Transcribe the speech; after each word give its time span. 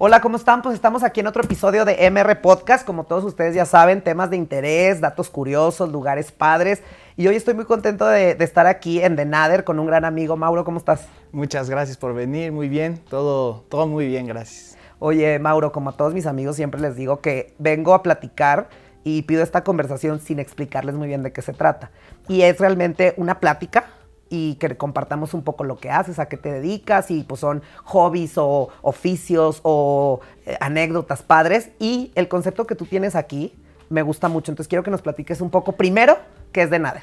Hola, 0.00 0.20
¿cómo 0.20 0.36
están? 0.36 0.62
Pues 0.62 0.76
estamos 0.76 1.02
aquí 1.02 1.18
en 1.18 1.26
otro 1.26 1.42
episodio 1.42 1.84
de 1.84 2.08
MR 2.08 2.40
Podcast. 2.40 2.86
Como 2.86 3.02
todos 3.02 3.24
ustedes 3.24 3.56
ya 3.56 3.64
saben, 3.64 4.00
temas 4.00 4.30
de 4.30 4.36
interés, 4.36 5.00
datos 5.00 5.28
curiosos, 5.28 5.90
lugares 5.90 6.30
padres. 6.30 6.84
Y 7.16 7.26
hoy 7.26 7.34
estoy 7.34 7.54
muy 7.54 7.64
contento 7.64 8.06
de, 8.06 8.36
estar 8.38 8.68
aquí 8.68 9.00
en 9.00 9.16
The 9.16 9.24
Nader 9.24 9.64
con 9.64 9.80
un 9.80 9.86
gran 9.86 10.04
amigo. 10.04 10.36
Mauro, 10.36 10.64
¿cómo 10.64 10.78
estás? 10.78 11.08
Muchas 11.32 11.68
gracias 11.68 11.96
por 11.96 12.14
venir, 12.14 12.52
muy 12.52 12.68
bien, 12.68 12.98
todo, 13.10 13.64
todo 13.68 13.88
muy 13.88 14.06
bien, 14.06 14.28
gracias. 14.28 14.78
Oye, 15.00 15.36
Mauro, 15.40 15.72
como 15.72 15.90
a 15.90 15.96
todos 15.96 16.14
mis 16.14 16.26
amigos 16.26 16.54
siempre 16.54 16.80
les 16.80 16.94
digo 16.94 17.20
que 17.20 17.56
vengo 17.58 17.92
a 17.92 18.04
platicar 18.04 18.68
y 19.02 19.22
pido 19.22 19.42
esta 19.42 19.64
conversación 19.64 20.20
sin 20.20 20.38
explicarles 20.38 20.94
muy 20.94 21.08
bien 21.08 21.22
de 21.22 21.32
qué 21.32 21.42
se 21.42 21.52
trata. 21.52 21.90
Y 22.28 22.42
es 22.42 22.58
realmente 22.58 23.14
una 23.16 23.40
plática 23.40 23.86
y 24.30 24.56
que 24.56 24.76
compartamos 24.76 25.34
un 25.34 25.42
poco 25.42 25.64
lo 25.64 25.78
que 25.78 25.90
haces, 25.90 26.18
a 26.18 26.26
qué 26.26 26.36
te 26.36 26.52
dedicas 26.52 27.10
y 27.10 27.24
pues 27.24 27.40
son 27.40 27.62
hobbies 27.84 28.36
o 28.36 28.68
oficios 28.82 29.60
o 29.62 30.20
eh, 30.46 30.56
anécdotas 30.60 31.22
padres 31.22 31.70
y 31.78 32.12
el 32.14 32.28
concepto 32.28 32.66
que 32.66 32.74
tú 32.74 32.84
tienes 32.84 33.14
aquí 33.14 33.54
me 33.88 34.02
gusta 34.02 34.28
mucho, 34.28 34.52
entonces 34.52 34.68
quiero 34.68 34.82
que 34.82 34.90
nos 34.90 35.00
platiques 35.00 35.40
un 35.40 35.50
poco 35.50 35.72
primero 35.72 36.18
qué 36.52 36.62
es 36.62 36.70
de 36.70 36.78
Nader. 36.78 37.02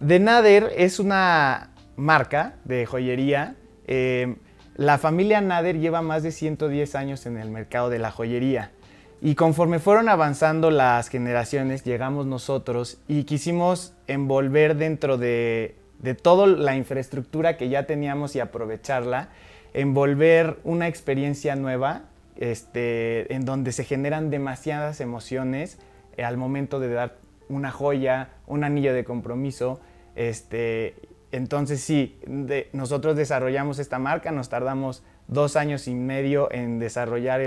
De 0.00 0.18
Nader 0.20 0.72
es 0.76 0.98
una 0.98 1.70
marca 1.96 2.54
de 2.64 2.86
joyería. 2.86 3.56
Eh, 3.86 4.36
la 4.74 4.98
familia 4.98 5.40
Nader 5.40 5.78
lleva 5.78 6.02
más 6.02 6.22
de 6.22 6.32
110 6.32 6.94
años 6.94 7.26
en 7.26 7.38
el 7.38 7.50
mercado 7.50 7.88
de 7.88 7.98
la 7.98 8.10
joyería. 8.10 8.72
Y 9.20 9.34
conforme 9.34 9.78
fueron 9.78 10.08
avanzando 10.08 10.70
las 10.70 11.08
generaciones, 11.08 11.84
llegamos 11.84 12.26
nosotros 12.26 12.98
y 13.08 13.24
quisimos 13.24 13.94
envolver 14.06 14.76
dentro 14.76 15.16
de 15.16 15.74
de 15.98 16.14
toda 16.14 16.46
la 16.46 16.76
infraestructura 16.76 17.56
que 17.56 17.68
ya 17.68 17.86
teníamos 17.86 18.36
y 18.36 18.40
aprovecharla, 18.40 19.28
envolver 19.74 20.58
una 20.64 20.88
experiencia 20.88 21.56
nueva 21.56 22.02
este, 22.36 23.32
en 23.34 23.44
donde 23.44 23.72
se 23.72 23.84
generan 23.84 24.30
demasiadas 24.30 25.00
emociones 25.00 25.78
eh, 26.16 26.24
al 26.24 26.36
momento 26.36 26.80
de 26.80 26.92
dar 26.92 27.16
una 27.48 27.70
joya, 27.70 28.30
un 28.46 28.64
anillo 28.64 28.92
de 28.92 29.04
compromiso. 29.04 29.80
Este, 30.14 30.94
entonces 31.32 31.80
sí, 31.80 32.18
nosotros 32.72 33.16
desarrollamos 33.16 33.78
esta 33.78 33.98
marca, 33.98 34.32
nos 34.32 34.48
tardamos 34.48 35.02
dos 35.28 35.56
años 35.56 35.88
y 35.88 35.94
medio 35.94 36.52
en 36.52 36.78
desarrollar 36.78 37.40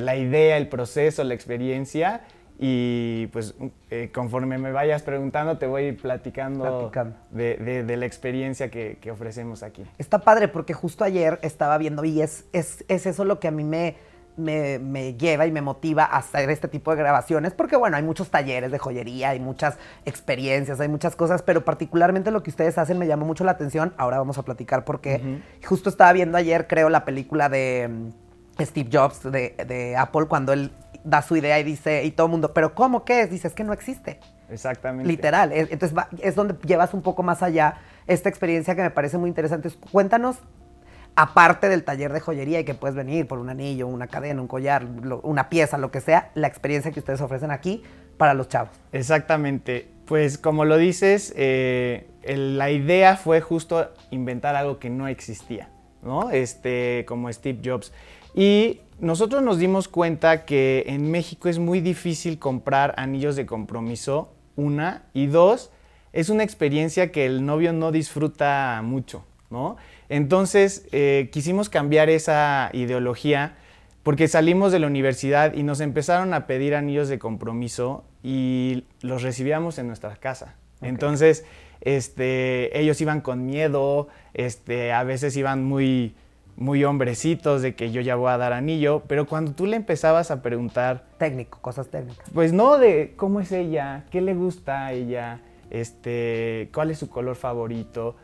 la 0.00 0.16
idea, 0.16 0.56
el 0.56 0.68
proceso, 0.68 1.22
la 1.24 1.34
experiencia 1.34 2.22
y 2.64 3.26
pues 3.28 3.56
eh, 3.90 4.10
conforme 4.14 4.56
me 4.56 4.70
vayas 4.70 5.02
preguntando, 5.02 5.58
te 5.58 5.66
voy 5.66 5.92
platicando, 5.92 6.92
De, 7.30 7.56
de, 7.56 7.96
la 7.96 8.06
experiencia 8.06 8.70
que, 8.70 8.98
que, 9.00 9.10
ofrecemos 9.10 9.64
aquí. 9.64 9.84
Está 9.98 10.20
padre 10.20 10.46
porque 10.46 10.72
justo 10.72 11.02
ayer 11.02 11.40
estaba 11.42 11.76
viendo 11.78 12.04
y 12.04 12.22
es, 12.22 12.44
es, 12.52 12.84
es 12.86 13.06
eso 13.06 13.24
lo 13.24 13.40
que 13.40 13.48
a 13.48 13.50
mí 13.50 13.64
me, 13.64 13.96
me, 14.36 14.78
me, 14.78 15.14
lleva 15.14 15.46
y 15.46 15.50
me 15.50 15.60
motiva 15.60 16.04
a 16.04 16.18
hacer 16.18 16.50
este 16.50 16.68
tipo 16.68 16.92
de 16.92 16.98
grabaciones, 16.98 17.52
porque 17.52 17.74
bueno, 17.74 17.96
hay 17.96 18.04
muchos 18.04 18.30
talleres 18.30 18.70
de 18.70 18.78
joyería, 18.78 19.30
hay 19.30 19.40
muchas 19.40 19.76
experiencias, 20.04 20.78
hay 20.78 20.88
muchas 20.88 21.16
cosas, 21.16 21.42
pero 21.42 21.64
particularmente 21.64 22.30
lo 22.30 22.44
que 22.44 22.50
ustedes 22.50 22.78
hacen 22.78 22.96
me 22.96 23.08
llamó 23.08 23.26
mucho 23.26 23.42
la 23.42 23.52
atención. 23.52 23.92
Ahora 23.96 24.18
vamos 24.18 24.38
a 24.38 24.44
platicar 24.44 24.84
porque 24.84 25.40
justo 25.66 25.88
estaba 25.88 26.12
viendo 26.12 26.38
ayer, 26.38 26.68
creo, 26.68 26.90
la 26.90 27.04
película 27.04 27.48
de 27.48 27.90
Steve 28.60 28.90
Jobs 28.92 29.22
de, 29.22 29.54
de 29.66 29.96
Apple, 29.96 30.26
cuando 30.26 30.52
él 30.52 30.70
da 31.04 31.22
su 31.22 31.36
idea 31.36 31.58
y 31.58 31.64
dice, 31.64 32.04
y 32.04 32.12
todo 32.12 32.26
el 32.26 32.30
mundo, 32.30 32.52
¿pero 32.54 32.74
cómo? 32.74 33.04
¿Qué 33.04 33.22
es? 33.22 33.30
Dice, 33.30 33.48
es 33.48 33.54
que 33.54 33.64
no 33.64 33.72
existe. 33.72 34.20
Exactamente. 34.50 35.08
Literal. 35.08 35.50
Entonces 35.52 35.98
es 36.20 36.34
donde 36.34 36.54
llevas 36.66 36.94
un 36.94 37.02
poco 37.02 37.22
más 37.22 37.42
allá 37.42 37.76
esta 38.06 38.28
experiencia 38.28 38.74
que 38.74 38.82
me 38.82 38.90
parece 38.90 39.18
muy 39.18 39.28
interesante. 39.28 39.70
Cuéntanos, 39.90 40.36
aparte 41.16 41.68
del 41.68 41.84
taller 41.84 42.12
de 42.12 42.20
joyería 42.20 42.60
y 42.60 42.64
que 42.64 42.74
puedes 42.74 42.94
venir 42.94 43.26
por 43.26 43.38
un 43.38 43.48
anillo, 43.48 43.86
una 43.86 44.06
cadena, 44.06 44.40
un 44.40 44.48
collar, 44.48 44.86
una 45.22 45.48
pieza, 45.48 45.78
lo 45.78 45.90
que 45.90 46.00
sea, 46.00 46.30
la 46.34 46.48
experiencia 46.48 46.90
que 46.92 47.00
ustedes 47.00 47.20
ofrecen 47.20 47.50
aquí 47.50 47.82
para 48.16 48.34
los 48.34 48.48
chavos. 48.48 48.72
Exactamente. 48.92 49.88
Pues 50.04 50.36
como 50.36 50.64
lo 50.64 50.76
dices, 50.76 51.32
eh, 51.36 52.08
la 52.24 52.70
idea 52.70 53.16
fue 53.16 53.40
justo 53.40 53.90
inventar 54.10 54.54
algo 54.54 54.78
que 54.78 54.90
no 54.90 55.08
existía, 55.08 55.68
¿no? 56.02 56.30
Este, 56.30 57.04
como 57.06 57.32
Steve 57.32 57.60
Jobs. 57.64 57.92
Y 58.34 58.80
nosotros 58.98 59.42
nos 59.42 59.58
dimos 59.58 59.88
cuenta 59.88 60.44
que 60.44 60.84
en 60.86 61.10
México 61.10 61.48
es 61.48 61.58
muy 61.58 61.80
difícil 61.80 62.38
comprar 62.38 62.94
anillos 62.96 63.36
de 63.36 63.46
compromiso, 63.46 64.32
una, 64.56 65.04
y 65.12 65.26
dos, 65.26 65.70
es 66.12 66.28
una 66.28 66.44
experiencia 66.44 67.10
que 67.10 67.26
el 67.26 67.44
novio 67.44 67.72
no 67.72 67.90
disfruta 67.90 68.80
mucho, 68.84 69.24
¿no? 69.50 69.76
Entonces 70.08 70.86
eh, 70.92 71.30
quisimos 71.32 71.68
cambiar 71.68 72.10
esa 72.10 72.70
ideología 72.74 73.56
porque 74.02 74.28
salimos 74.28 74.72
de 74.72 74.78
la 74.78 74.88
universidad 74.88 75.54
y 75.54 75.62
nos 75.62 75.80
empezaron 75.80 76.34
a 76.34 76.46
pedir 76.46 76.74
anillos 76.74 77.08
de 77.08 77.18
compromiso 77.18 78.04
y 78.22 78.84
los 79.00 79.22
recibíamos 79.22 79.78
en 79.78 79.86
nuestra 79.86 80.16
casa. 80.16 80.56
Entonces, 80.80 81.44
este, 81.80 82.78
ellos 82.78 83.00
iban 83.00 83.20
con 83.20 83.46
miedo, 83.46 84.08
este, 84.34 84.92
a 84.92 85.04
veces 85.04 85.36
iban 85.36 85.64
muy 85.64 86.14
muy 86.56 86.84
hombrecitos 86.84 87.62
de 87.62 87.74
que 87.74 87.90
yo 87.90 88.00
ya 88.00 88.16
voy 88.16 88.30
a 88.30 88.38
dar 88.38 88.52
anillo, 88.52 89.02
pero 89.06 89.26
cuando 89.26 89.52
tú 89.52 89.66
le 89.66 89.76
empezabas 89.76 90.30
a 90.30 90.42
preguntar... 90.42 91.04
Técnico, 91.18 91.58
cosas 91.60 91.88
técnicas. 91.88 92.28
Pues 92.32 92.52
no 92.52 92.78
de 92.78 93.14
cómo 93.16 93.40
es 93.40 93.52
ella, 93.52 94.04
qué 94.10 94.20
le 94.20 94.34
gusta 94.34 94.86
a 94.86 94.92
ella, 94.92 95.40
este, 95.70 96.70
cuál 96.74 96.90
es 96.90 96.98
su 96.98 97.08
color 97.08 97.36
favorito. 97.36 98.16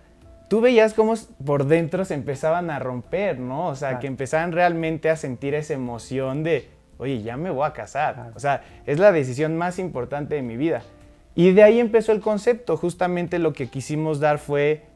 Tú 0.48 0.60
veías 0.60 0.94
cómo 0.94 1.14
por 1.44 1.66
dentro 1.66 2.04
se 2.04 2.14
empezaban 2.14 2.70
a 2.70 2.78
romper, 2.78 3.38
¿no? 3.38 3.66
O 3.68 3.74
sea, 3.74 3.98
que 3.98 4.06
empezaban 4.06 4.52
realmente 4.52 5.10
a 5.10 5.16
sentir 5.16 5.54
esa 5.54 5.74
emoción 5.74 6.42
de, 6.42 6.68
oye, 6.96 7.22
ya 7.22 7.36
me 7.36 7.50
voy 7.50 7.66
a 7.66 7.72
casar. 7.72 8.32
O 8.34 8.40
sea, 8.40 8.62
es 8.86 8.98
la 8.98 9.12
decisión 9.12 9.56
más 9.56 9.78
importante 9.78 10.36
de 10.36 10.42
mi 10.42 10.56
vida. 10.56 10.82
Y 11.34 11.52
de 11.52 11.62
ahí 11.62 11.80
empezó 11.80 12.12
el 12.12 12.20
concepto. 12.20 12.76
Justamente 12.76 13.38
lo 13.38 13.52
que 13.52 13.68
quisimos 13.68 14.20
dar 14.20 14.38
fue 14.38 14.87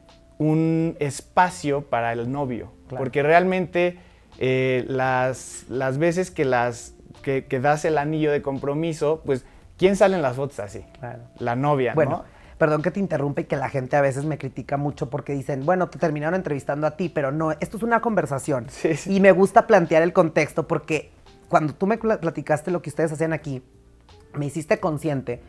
un 0.43 0.95
espacio 0.99 1.81
para 1.83 2.13
el 2.13 2.31
novio. 2.31 2.71
Porque 2.89 3.23
realmente 3.23 3.97
eh, 4.37 4.85
las, 4.87 5.65
las, 5.69 5.97
veces 5.97 6.29
que, 6.29 6.45
las, 6.45 6.93
que, 7.21 7.43
das 7.61 7.85
el 7.85 7.97
anillo 7.97 8.31
de 8.31 8.41
compromiso, 8.41 9.21
pues, 9.25 9.45
¿quién 9.77 9.95
sale 9.95 10.15
en 10.15 10.21
las 10.21 10.35
fotos 10.35 10.59
así? 10.59 10.85
La 11.39 11.55
novia, 11.55 11.93
bueno, 11.95 12.23
Perdón 12.57 12.81
que 12.81 12.91
te 12.91 12.99
interrumpe 12.99 13.41
y 13.41 13.43
que 13.45 13.57
la 13.57 13.67
gente 13.67 13.97
a 13.97 14.01
veces 14.01 14.25
me 14.25 14.37
critica 14.37 14.77
mucho 14.77 15.09
porque 15.09 15.33
dicen, 15.33 15.65
bueno, 15.65 15.89
te 15.89 15.99
terminaron 15.99 16.35
entrevistando 16.35 16.87
a 16.87 16.91
ti, 16.91 17.09
pero 17.09 17.31
no, 17.31 17.51
esto 17.51 17.75
es 17.75 17.83
una 17.83 17.99
conversación. 17.99 18.67
Y 19.07 19.19
me 19.19 19.31
gusta 19.33 19.67
plantear 19.67 20.03
el 20.03 20.13
contexto 20.13 20.65
porque 20.67 21.11
cuando 21.49 21.73
tú 21.73 21.87
me 21.87 21.97
platicaste 21.97 22.71
lo 22.71 22.81
que 22.81 22.89
ustedes 22.89 23.11
hacían 23.11 23.33
aquí, 23.33 23.63
me 24.33 24.45
hiciste 24.45 24.79
consciente 24.79 25.41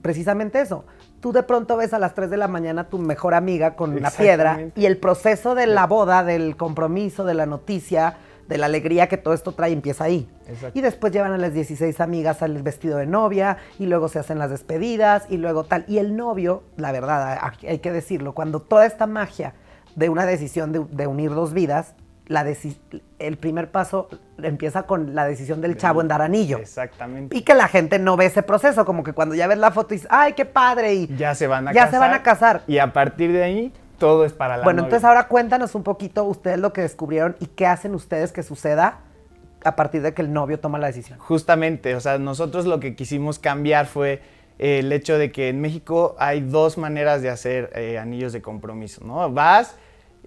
precisamente 0.00 0.60
eso. 0.60 0.84
Tú 1.20 1.32
de 1.32 1.42
pronto 1.42 1.76
ves 1.76 1.92
a 1.92 1.98
las 1.98 2.14
3 2.14 2.30
de 2.30 2.36
la 2.36 2.48
mañana 2.48 2.82
a 2.82 2.88
tu 2.88 2.98
mejor 2.98 3.34
amiga 3.34 3.76
con 3.76 3.92
una 3.92 4.10
piedra 4.10 4.70
y 4.74 4.86
el 4.86 4.96
proceso 4.96 5.54
de 5.54 5.66
la 5.66 5.86
boda, 5.86 6.24
del 6.24 6.56
compromiso, 6.56 7.24
de 7.24 7.34
la 7.34 7.46
noticia, 7.46 8.16
de 8.48 8.58
la 8.58 8.66
alegría 8.66 9.08
que 9.08 9.16
todo 9.16 9.34
esto 9.34 9.52
trae 9.52 9.72
empieza 9.72 10.04
ahí. 10.04 10.28
Y 10.74 10.80
después 10.80 11.12
llevan 11.12 11.32
a 11.32 11.38
las 11.38 11.54
16 11.54 12.00
amigas 12.00 12.42
al 12.42 12.60
vestido 12.62 12.98
de 12.98 13.06
novia 13.06 13.58
y 13.78 13.86
luego 13.86 14.08
se 14.08 14.18
hacen 14.18 14.38
las 14.38 14.50
despedidas 14.50 15.24
y 15.28 15.36
luego 15.36 15.64
tal. 15.64 15.84
Y 15.88 15.98
el 15.98 16.16
novio, 16.16 16.62
la 16.76 16.92
verdad, 16.92 17.38
hay 17.66 17.78
que 17.78 17.92
decirlo, 17.92 18.34
cuando 18.34 18.60
toda 18.60 18.86
esta 18.86 19.06
magia 19.06 19.54
de 19.94 20.08
una 20.08 20.26
decisión 20.26 20.72
de, 20.72 20.84
de 20.90 21.06
unir 21.06 21.30
dos 21.30 21.52
vidas 21.52 21.94
el 22.28 23.36
primer 23.36 23.70
paso 23.70 24.08
empieza 24.42 24.84
con 24.84 25.14
la 25.14 25.24
decisión 25.24 25.60
del 25.60 25.76
chavo 25.76 26.00
en 26.00 26.08
dar 26.08 26.22
anillo. 26.22 26.58
Exactamente. 26.58 27.36
Y 27.36 27.42
que 27.42 27.54
la 27.54 27.68
gente 27.68 27.98
no 27.98 28.16
ve 28.16 28.26
ese 28.26 28.42
proceso, 28.42 28.84
como 28.84 29.02
que 29.02 29.12
cuando 29.12 29.34
ya 29.34 29.46
ves 29.46 29.58
la 29.58 29.70
foto 29.70 29.94
y 29.94 29.98
dices, 29.98 30.08
ay, 30.10 30.32
qué 30.32 30.44
padre, 30.44 30.94
y 30.94 31.16
ya 31.16 31.34
se 31.34 31.46
van 31.46 31.68
a 31.68 31.72
ya 31.72 31.84
casar. 31.84 31.90
se 31.90 31.98
van 31.98 32.14
a 32.14 32.22
casar. 32.22 32.62
Y 32.66 32.78
a 32.78 32.92
partir 32.92 33.32
de 33.32 33.42
ahí, 33.42 33.72
todo 33.98 34.24
es 34.24 34.32
para 34.32 34.56
la 34.56 34.64
Bueno, 34.64 34.82
entonces 34.82 35.04
ahora 35.04 35.28
cuéntanos 35.28 35.74
un 35.74 35.82
poquito 35.82 36.24
ustedes 36.24 36.58
lo 36.58 36.72
que 36.72 36.80
descubrieron 36.80 37.36
y 37.40 37.46
qué 37.46 37.66
hacen 37.66 37.94
ustedes 37.94 38.32
que 38.32 38.42
suceda 38.42 39.00
a 39.64 39.76
partir 39.76 40.02
de 40.02 40.12
que 40.12 40.22
el 40.22 40.32
novio 40.32 40.58
toma 40.58 40.78
la 40.78 40.88
decisión. 40.88 41.18
Justamente, 41.18 41.94
o 41.94 42.00
sea, 42.00 42.18
nosotros 42.18 42.66
lo 42.66 42.80
que 42.80 42.96
quisimos 42.96 43.38
cambiar 43.38 43.86
fue 43.86 44.20
el 44.58 44.92
hecho 44.92 45.18
de 45.18 45.32
que 45.32 45.48
en 45.48 45.60
México 45.60 46.16
hay 46.18 46.40
dos 46.40 46.78
maneras 46.78 47.22
de 47.22 47.30
hacer 47.30 47.70
eh, 47.74 47.98
anillos 47.98 48.32
de 48.32 48.42
compromiso, 48.42 49.04
¿no? 49.04 49.30
Vas 49.30 49.76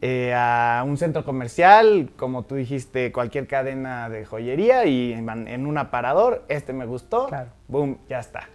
eh, 0.01 0.33
a 0.35 0.83
un 0.85 0.97
centro 0.97 1.23
comercial, 1.23 2.09
como 2.17 2.43
tú 2.43 2.55
dijiste, 2.55 3.11
cualquier 3.11 3.47
cadena 3.47 4.09
de 4.09 4.25
joyería 4.25 4.85
y 4.85 5.13
en, 5.13 5.65
un 5.65 5.77
aparador, 5.77 6.43
este 6.49 6.73
me 6.73 6.85
gustó, 6.85 7.29
boom, 7.67 7.97
ya 8.09 8.19
está. 8.19 8.49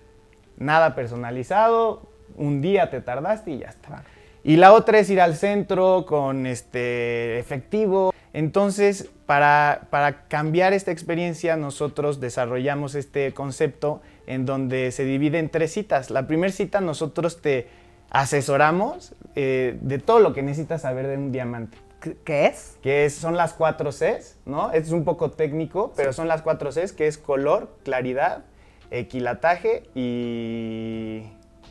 Nada 0.59 0.95
personalizado, 0.95 2.03
un 2.37 2.61
día 2.61 2.91
te 2.91 3.01
tardaste 3.01 3.53
y 3.53 3.59
ya 3.61 3.69
está. 3.69 4.05
Y 4.45 4.57
la 4.57 4.73
otra 4.73 4.99
es 4.99 5.11
ir 5.11 5.21
al 5.21 5.35
centro 5.35 6.05
con 6.07 6.47
este 6.47 7.39
efectivo. 7.39 8.13
Entonces, 8.33 9.11
para, 9.27 9.89
para 9.91 10.29
cambiar 10.29 10.73
esta 10.73 10.93
experiencia, 10.93 11.57
nosotros 11.57 12.21
desarrollamos 12.21 12.95
este 12.95 13.33
concepto 13.33 14.01
en 14.27 14.47
donde 14.47 14.93
se 14.93 15.05
divide 15.05 15.39
en 15.39 15.49
tres 15.49 15.73
citas. 15.73 16.11
La 16.11 16.27
primera 16.27 16.53
cita 16.53 16.81
nosotros 16.81 17.43
te 17.43 17.69
asesoramos 18.11 19.15
eh, 19.35 19.79
de 19.81 19.99
todo 19.99 20.21
lo 20.21 20.33
que 20.33 20.43
necesitas 20.43 20.83
saber 20.83 21.07
de 21.07 21.17
un 21.17 21.33
diamante. 21.33 21.79
¿Qué 22.25 22.47
es? 22.47 22.79
Que 22.83 23.09
son 23.11 23.37
las 23.37 23.53
cuatro 23.53 23.91
Cs, 23.91 24.39
¿no? 24.47 24.73
Es 24.73 24.91
un 24.91 25.05
poco 25.05 25.31
técnico, 25.31 25.93
pero 25.97 26.13
son 26.13 26.29
las 26.29 26.43
cuatro 26.43 26.71
Cs, 26.71 26.93
que 26.93 27.07
es 27.07 27.19
color, 27.19 27.77
claridad, 27.85 28.45
equilataje 28.91 29.85
y 29.95 31.25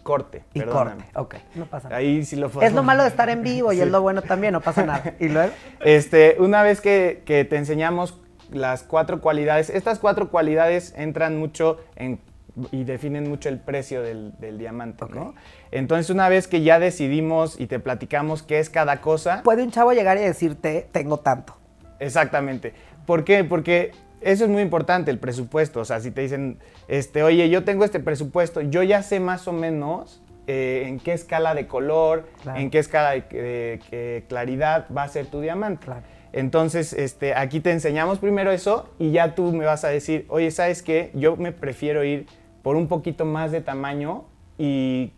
corte. 0.04 0.44
Y 0.54 0.62
corte, 0.62 1.06
ok, 1.16 1.36
no 1.56 1.66
pasa 1.66 1.90
nada. 1.90 2.00
Ahí 2.00 2.24
sí 2.26 2.36
lo 2.36 2.50
Es 2.62 2.74
lo 2.74 2.84
malo 2.84 3.04
de 3.04 3.10
estar 3.10 3.30
en 3.30 3.42
vivo 3.42 3.74
y 3.74 3.82
es 3.82 3.88
lo 3.88 4.02
bueno 4.02 4.22
también, 4.22 4.54
no 4.54 4.62
pasa 4.62 4.86
nada. 4.86 5.14
¿Y 5.20 5.30
luego? 5.30 5.52
Este, 5.82 6.38
una 6.40 6.64
vez 6.64 6.80
que, 6.80 7.24
te 7.26 7.56
enseñamos 7.56 8.20
las 8.52 8.84
cuatro 8.84 9.22
cualidades, 9.22 9.70
estas 9.70 10.00
cuatro 10.00 10.30
cualidades 10.30 10.94
entran 10.96 11.38
mucho 11.38 11.80
en 11.96 12.20
y 12.72 12.84
definen 12.84 13.30
mucho 13.30 13.50
el 13.50 13.60
precio 13.60 14.02
del, 14.02 14.34
diamante, 14.58 15.06
¿no? 15.14 15.36
Entonces, 15.72 16.10
una 16.10 16.30
vez 16.30 16.48
que 16.48 16.62
ya 16.62 16.80
decidimos 16.80 17.60
y 17.60 17.68
te 17.68 17.80
platicamos 17.80 18.44
qué 18.44 18.60
es 18.60 18.70
cada 18.70 19.02
cosa... 19.02 19.42
Puede 19.44 19.64
un 19.64 19.72
chavo 19.72 19.94
llegar 19.94 20.18
y 20.18 20.22
decirte, 20.22 20.88
tengo 20.92 21.18
tanto. 21.20 21.56
Exactamente. 22.00 22.74
¿Por 23.06 23.24
qué? 23.24 23.44
Porque 23.44 23.92
eso 24.22 24.44
es 24.44 24.50
muy 24.50 24.62
importante, 24.62 25.12
el 25.12 25.20
presupuesto. 25.20 25.80
O 25.80 25.86
sea, 25.86 26.00
si 26.00 26.12
te 26.12 26.22
dicen, 26.22 26.58
este, 26.88 27.24
oye, 27.24 27.50
yo 27.50 27.64
tengo 27.64 27.86
este 27.86 28.00
presupuesto, 28.00 28.62
yo 28.62 28.84
ya 28.84 29.04
sé 29.04 29.20
más 29.20 29.48
o 29.48 29.54
menos 29.54 30.22
eh, 30.48 30.86
en 30.88 31.00
qué 31.00 31.14
escala 31.14 31.54
de 31.54 31.68
color, 31.68 32.28
en 32.56 32.70
qué 32.70 32.80
escala 32.80 33.12
de, 33.12 34.24
claridad 34.28 34.88
va 34.96 35.04
a 35.04 35.08
ser 35.08 35.28
tu 35.28 35.42
diamante. 35.42 35.88
Entonces, 36.34 36.94
este, 36.94 37.34
aquí 37.34 37.60
te 37.60 37.72
enseñamos 37.72 38.20
primero 38.20 38.52
eso 38.52 38.90
y 39.00 39.12
ya 39.12 39.36
tú 39.36 39.52
me 39.52 39.66
vas 39.66 39.84
a 39.84 39.90
decir, 39.90 40.26
oye, 40.30 40.52
¿sabes 40.52 40.84
qué? 40.84 41.12
Yo 41.14 41.38
me 41.38 41.52
prefiero 41.52 42.04
ir 42.04 42.28
por 42.62 42.76
un 42.76 42.88
poquito 42.88 43.26
más 43.26 43.52
de 43.52 43.62
tamaño 43.62 44.26
y 44.58 45.12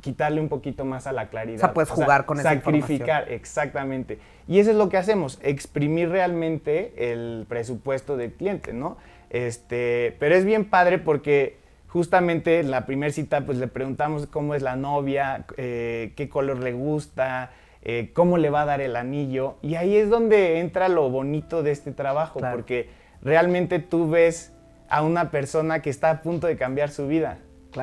quitarle 0.00 0.40
un 0.40 0.48
poquito 0.48 0.84
más 0.84 1.06
a 1.06 1.12
la 1.12 1.28
claridad. 1.28 1.58
O 1.58 1.60
sea, 1.60 1.74
puedes 1.74 1.90
jugar 1.90 2.24
con 2.26 2.38
esa 2.38 2.54
Sacrificar, 2.54 3.30
exactamente. 3.30 4.18
Y 4.46 4.58
eso 4.58 4.70
es 4.70 4.76
lo 4.76 4.88
que 4.88 4.96
hacemos, 4.96 5.38
exprimir 5.42 6.08
realmente 6.08 7.12
el 7.12 7.46
presupuesto 7.48 8.16
del 8.16 8.32
cliente, 8.32 8.72
¿no? 8.72 8.96
Este, 9.30 10.16
pero 10.18 10.34
es 10.34 10.44
bien 10.44 10.64
padre 10.64 10.98
porque 10.98 11.58
justamente 11.88 12.60
en 12.60 12.70
la 12.70 12.86
primera 12.86 13.12
cita 13.12 13.44
pues 13.44 13.58
le 13.58 13.66
preguntamos 13.66 14.26
cómo 14.26 14.54
es 14.54 14.62
la 14.62 14.76
novia, 14.76 15.44
eh, 15.56 16.12
qué 16.16 16.28
color 16.28 16.58
le 16.58 16.72
gusta, 16.72 17.50
eh, 17.82 18.10
cómo 18.14 18.38
le 18.38 18.50
va 18.50 18.62
a 18.62 18.66
dar 18.66 18.80
el 18.80 18.96
anillo. 18.96 19.56
Y 19.62 19.74
ahí 19.74 19.96
es 19.96 20.08
donde 20.08 20.60
entra 20.60 20.88
lo 20.88 21.10
bonito 21.10 21.62
de 21.62 21.72
este 21.72 21.92
trabajo, 21.92 22.40
porque 22.40 22.90
realmente 23.22 23.78
tú 23.78 24.08
ves 24.08 24.52
a 24.88 25.02
una 25.02 25.30
persona 25.30 25.80
que 25.80 25.90
está 25.90 26.10
a 26.10 26.22
punto 26.22 26.46
de 26.46 26.56
cambiar 26.56 26.90
su 26.90 27.06
vida. 27.06 27.38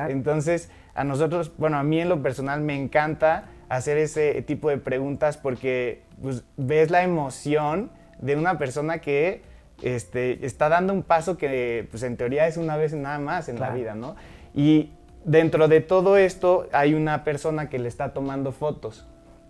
Entonces, 0.08 0.70
a 0.94 1.04
nosotros, 1.04 1.52
bueno, 1.56 1.78
a 1.78 1.82
mí 1.82 2.00
en 2.00 2.08
lo 2.08 2.22
personal 2.22 2.60
me 2.60 2.74
encanta 2.74 3.44
hacer 3.68 3.98
ese 3.98 4.40
tipo 4.42 4.68
de 4.68 4.78
preguntas 4.78 5.36
porque 5.36 6.02
pues, 6.20 6.44
ves 6.56 6.90
la 6.90 7.02
emoción 7.02 7.90
de 8.18 8.36
una 8.36 8.58
persona 8.58 8.98
que 8.98 9.42
este, 9.82 10.44
está 10.44 10.68
dando 10.68 10.92
un 10.92 11.02
paso 11.02 11.36
que 11.36 11.86
pues, 11.90 12.02
en 12.02 12.16
teoría 12.16 12.46
es 12.46 12.56
una 12.56 12.76
vez 12.76 12.94
nada 12.94 13.18
más 13.18 13.48
en 13.48 13.60
la 13.60 13.70
vida, 13.70 13.94
¿no? 13.94 14.16
Y 14.54 14.92
dentro 15.24 15.68
de 15.68 15.80
todo 15.80 16.16
esto 16.16 16.68
hay 16.72 16.94
una 16.94 17.24
persona 17.24 17.68
que 17.68 17.78
le 17.78 17.88
está 17.88 18.12
tomando 18.12 18.52
fotos. 18.52 19.06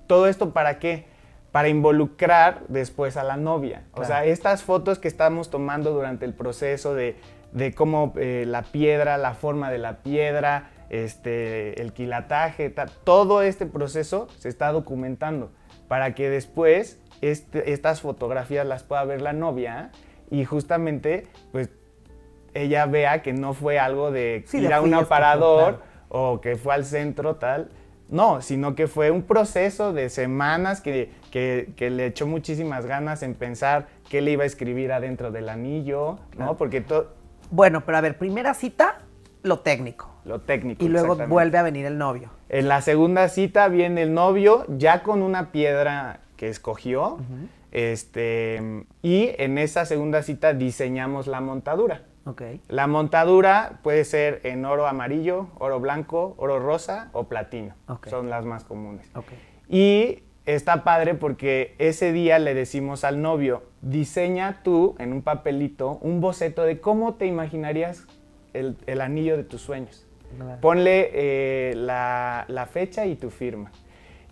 ¿Todo 0.06 0.26
esto 0.26 0.52
para 0.52 0.78
qué? 0.78 1.06
Para 1.52 1.68
involucrar 1.68 2.62
después 2.68 3.16
a 3.16 3.24
la 3.24 3.36
novia. 3.36 3.84
O 3.92 4.04
sea, 4.04 4.24
estas 4.24 4.62
fotos 4.62 4.98
que 4.98 5.08
estamos 5.08 5.50
tomando 5.50 5.92
durante 5.92 6.24
el 6.24 6.34
proceso 6.34 6.94
de 6.94 7.16
de 7.52 7.74
cómo 7.74 8.12
eh, 8.16 8.44
la 8.46 8.62
piedra, 8.62 9.18
la 9.18 9.34
forma 9.34 9.70
de 9.70 9.78
la 9.78 9.98
piedra, 9.98 10.70
este, 10.90 11.80
el 11.80 11.92
quilataje, 11.92 12.72
todo 13.04 13.42
este 13.42 13.66
proceso 13.66 14.28
se 14.38 14.48
está 14.48 14.72
documentando 14.72 15.50
para 15.88 16.14
que 16.14 16.30
después 16.30 17.00
este, 17.22 17.72
estas 17.72 18.00
fotografías 18.00 18.66
las 18.66 18.82
pueda 18.82 19.04
ver 19.04 19.22
la 19.22 19.32
novia 19.32 19.90
y 20.30 20.44
justamente 20.44 21.26
pues 21.52 21.70
ella 22.54 22.86
vea 22.86 23.22
que 23.22 23.32
no 23.32 23.54
fue 23.54 23.78
algo 23.78 24.10
de 24.10 24.44
ir 24.52 24.72
a 24.72 24.80
un 24.80 24.94
aparador 24.94 25.80
o 26.08 26.40
que 26.40 26.56
fue 26.56 26.74
al 26.74 26.84
centro 26.84 27.36
tal. 27.36 27.70
No, 28.08 28.40
sino 28.40 28.76
que 28.76 28.86
fue 28.86 29.10
un 29.10 29.22
proceso 29.22 29.92
de 29.92 30.10
semanas 30.10 30.80
que, 30.80 31.10
que, 31.32 31.90
le 31.90 32.06
echó 32.06 32.28
muchísimas 32.28 32.86
ganas 32.86 33.24
en 33.24 33.34
pensar 33.34 33.88
qué 34.08 34.20
le 34.20 34.30
iba 34.30 34.44
a 34.44 34.46
escribir 34.46 34.92
adentro 34.92 35.32
del 35.32 35.48
anillo, 35.48 36.20
¿no? 36.38 36.56
Porque 36.56 36.80
todo 36.80 37.15
bueno, 37.50 37.82
pero 37.84 37.98
a 37.98 38.00
ver, 38.00 38.18
primera 38.18 38.54
cita, 38.54 38.98
lo 39.42 39.60
técnico. 39.60 40.10
Lo 40.24 40.40
técnico. 40.40 40.84
Y 40.84 40.88
luego 40.88 41.16
vuelve 41.28 41.58
a 41.58 41.62
venir 41.62 41.86
el 41.86 41.98
novio. 41.98 42.30
En 42.48 42.68
la 42.68 42.80
segunda 42.80 43.28
cita 43.28 43.68
viene 43.68 44.02
el 44.02 44.14
novio 44.14 44.64
ya 44.68 45.02
con 45.02 45.22
una 45.22 45.52
piedra 45.52 46.20
que 46.36 46.48
escogió. 46.48 47.18
Este, 47.72 48.84
y 49.02 49.30
en 49.38 49.58
esa 49.58 49.84
segunda 49.84 50.22
cita 50.22 50.52
diseñamos 50.52 51.26
la 51.26 51.40
montadura. 51.40 52.02
Okay. 52.24 52.60
La 52.66 52.88
montadura 52.88 53.78
puede 53.82 54.04
ser 54.04 54.40
en 54.42 54.64
oro 54.64 54.88
amarillo, 54.88 55.48
oro 55.58 55.78
blanco, 55.78 56.34
oro 56.38 56.58
rosa 56.58 57.10
o 57.12 57.28
platino. 57.28 57.74
Son 58.08 58.30
las 58.30 58.44
más 58.44 58.64
comunes. 58.64 59.08
Okay. 59.14 59.38
Y 59.68 60.24
está 60.46 60.84
padre 60.84 61.14
porque 61.14 61.74
ese 61.78 62.12
día 62.12 62.38
le 62.38 62.54
decimos 62.54 63.04
al 63.04 63.20
novio, 63.20 63.64
diseña 63.82 64.60
tú 64.62 64.94
en 64.98 65.12
un 65.12 65.22
papelito 65.22 65.98
un 66.00 66.20
boceto 66.20 66.62
de 66.62 66.80
cómo 66.80 67.14
te 67.14 67.26
imaginarías 67.26 68.06
el, 68.54 69.00
anillo 69.00 69.36
de 69.36 69.44
tus 69.44 69.60
sueños. 69.60 70.06
Ponle 70.60 71.10
eh, 71.12 71.74
la, 71.76 72.68
fecha 72.70 73.06
y 73.06 73.16
tu 73.16 73.30
firma. 73.30 73.70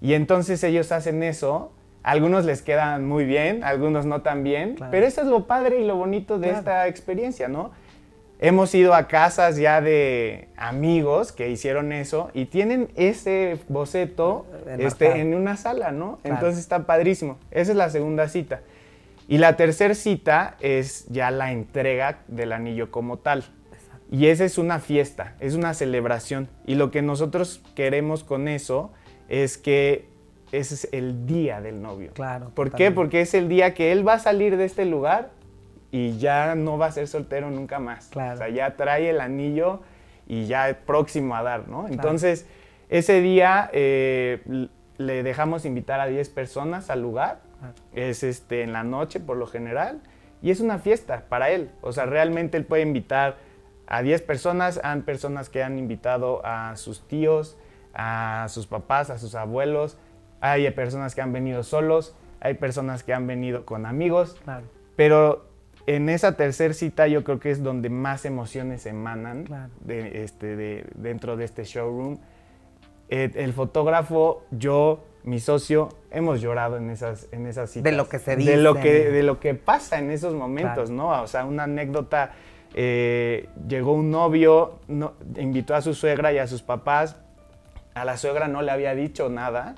Y 0.00 0.14
entonces 0.14 0.62
ellos 0.64 0.92
hacen 0.92 1.22
eso. 1.22 1.72
Algunos 2.02 2.44
les 2.44 2.62
quedan 2.62 3.06
muy 3.06 3.24
bien, 3.24 3.64
algunos 3.64 4.04
no 4.04 4.22
tan 4.22 4.44
bien, 4.44 4.76
pero 4.90 5.06
eso 5.06 5.22
es 5.22 5.26
lo 5.26 5.46
padre 5.46 5.80
y 5.80 5.86
lo 5.86 5.96
bonito 5.96 6.38
de 6.38 6.50
esta 6.50 6.86
experiencia, 6.86 7.48
¿no? 7.48 7.70
Hemos 8.40 8.74
ido 8.74 8.94
a 8.94 9.06
casas 9.06 9.56
ya 9.56 9.80
de 9.80 10.48
amigos 10.56 11.32
que 11.32 11.50
hicieron 11.50 11.92
eso 11.92 12.30
y 12.34 12.46
tienen 12.46 12.88
ese 12.96 13.58
boceto 13.68 14.46
este, 14.78 15.20
en 15.20 15.34
una 15.34 15.56
sala, 15.56 15.92
¿no? 15.92 16.18
Entonces 16.24 16.60
está 16.60 16.84
padrísimo. 16.84 17.38
Esa 17.50 17.70
es 17.72 17.76
la 17.76 17.90
segunda 17.90 18.28
cita. 18.28 18.60
Y 19.28 19.38
la 19.38 19.56
tercera 19.56 19.94
cita 19.94 20.56
es 20.60 21.06
ya 21.08 21.30
la 21.30 21.52
entrega 21.52 22.18
del 22.28 22.52
anillo 22.52 22.90
como 22.90 23.18
tal. 23.18 23.44
Y 24.10 24.26
esa 24.26 24.44
es 24.44 24.58
una 24.58 24.80
fiesta, 24.80 25.34
es 25.40 25.54
una 25.54 25.72
celebración. 25.72 26.48
Y 26.66 26.74
lo 26.74 26.90
que 26.90 27.02
nosotros 27.02 27.62
queremos 27.74 28.24
con 28.24 28.48
eso 28.48 28.92
es 29.28 29.56
que 29.56 30.06
ese 30.52 30.74
es 30.74 30.88
el 30.92 31.26
día 31.26 31.60
del 31.60 31.82
novio. 31.82 32.12
Claro. 32.12 32.50
¿Por 32.54 32.72
qué? 32.72 32.90
Porque 32.90 33.22
es 33.22 33.34
el 33.34 33.48
día 33.48 33.74
que 33.74 33.92
él 33.92 34.06
va 34.06 34.14
a 34.14 34.18
salir 34.18 34.56
de 34.56 34.66
este 34.66 34.84
lugar 34.84 35.30
y 35.94 36.18
ya 36.18 36.56
no 36.56 36.76
va 36.76 36.86
a 36.86 36.90
ser 36.90 37.06
soltero 37.06 37.52
nunca 37.52 37.78
más. 37.78 38.08
Claro. 38.08 38.34
O 38.34 38.36
sea, 38.38 38.48
ya 38.48 38.74
trae 38.74 39.10
el 39.10 39.20
anillo 39.20 39.80
y 40.26 40.46
ya 40.46 40.68
es 40.68 40.74
próximo 40.74 41.36
a 41.36 41.44
dar, 41.44 41.68
¿no? 41.68 41.86
Entonces, 41.86 42.48
ese 42.88 43.20
día 43.20 43.70
eh, 43.72 44.68
le 44.98 45.22
dejamos 45.22 45.64
invitar 45.64 46.00
a 46.00 46.06
10 46.06 46.30
personas 46.30 46.90
al 46.90 47.00
lugar. 47.00 47.42
Es 47.92 48.24
este, 48.24 48.62
en 48.62 48.72
la 48.72 48.82
noche 48.82 49.20
por 49.20 49.36
lo 49.36 49.46
general. 49.46 50.00
Y 50.42 50.50
es 50.50 50.58
una 50.58 50.80
fiesta 50.80 51.26
para 51.28 51.50
él. 51.50 51.70
O 51.80 51.92
sea, 51.92 52.06
realmente 52.06 52.56
él 52.56 52.64
puede 52.64 52.82
invitar 52.82 53.36
a 53.86 54.02
10 54.02 54.20
personas. 54.22 54.80
Han 54.82 55.02
personas 55.02 55.48
que 55.48 55.62
han 55.62 55.78
invitado 55.78 56.44
a 56.44 56.74
sus 56.74 57.06
tíos, 57.06 57.56
a 57.94 58.46
sus 58.48 58.66
papás, 58.66 59.10
a 59.10 59.18
sus 59.18 59.36
abuelos. 59.36 59.96
Hay 60.40 60.68
personas 60.72 61.14
que 61.14 61.20
han 61.20 61.32
venido 61.32 61.62
solos. 61.62 62.16
Hay 62.40 62.54
personas 62.54 63.04
que 63.04 63.14
han 63.14 63.28
venido 63.28 63.64
con 63.64 63.86
amigos. 63.86 64.40
Claro. 64.42 64.64
Pero 64.96 65.53
en 65.86 66.08
esa 66.08 66.36
tercera 66.36 66.72
cita 66.72 67.06
yo 67.08 67.24
creo 67.24 67.40
que 67.40 67.50
es 67.50 67.62
donde 67.62 67.90
más 67.90 68.24
emociones 68.24 68.86
emanan 68.86 69.44
de, 69.80 70.24
este, 70.24 70.56
de, 70.56 70.86
dentro 70.94 71.36
de 71.36 71.44
este 71.44 71.64
showroom. 71.64 72.18
Eh, 73.10 73.30
el 73.34 73.52
fotógrafo, 73.52 74.44
yo, 74.50 75.04
mi 75.24 75.40
socio, 75.40 75.90
hemos 76.10 76.40
llorado 76.40 76.78
en 76.78 76.90
esas, 76.90 77.28
en 77.32 77.46
esas 77.46 77.70
citas. 77.70 77.90
De 77.90 77.96
lo 77.96 78.08
que 78.08 78.18
se 78.18 78.36
dice. 78.36 78.52
De 78.52 78.56
lo 78.56 78.74
que, 78.74 79.10
de 79.10 79.22
lo 79.22 79.40
que 79.40 79.54
pasa 79.54 79.98
en 79.98 80.10
esos 80.10 80.34
momentos, 80.34 80.90
¿no? 80.90 81.10
O 81.22 81.26
sea, 81.26 81.44
una 81.44 81.64
anécdota, 81.64 82.32
eh, 82.74 83.48
llegó 83.68 83.92
un 83.92 84.10
novio, 84.10 84.80
no, 84.88 85.12
invitó 85.36 85.74
a 85.74 85.82
su 85.82 85.92
suegra 85.92 86.32
y 86.32 86.38
a 86.38 86.46
sus 86.46 86.62
papás, 86.62 87.16
a 87.94 88.04
la 88.04 88.16
suegra 88.16 88.48
no 88.48 88.62
le 88.62 88.70
había 88.70 88.94
dicho 88.94 89.28
nada 89.28 89.74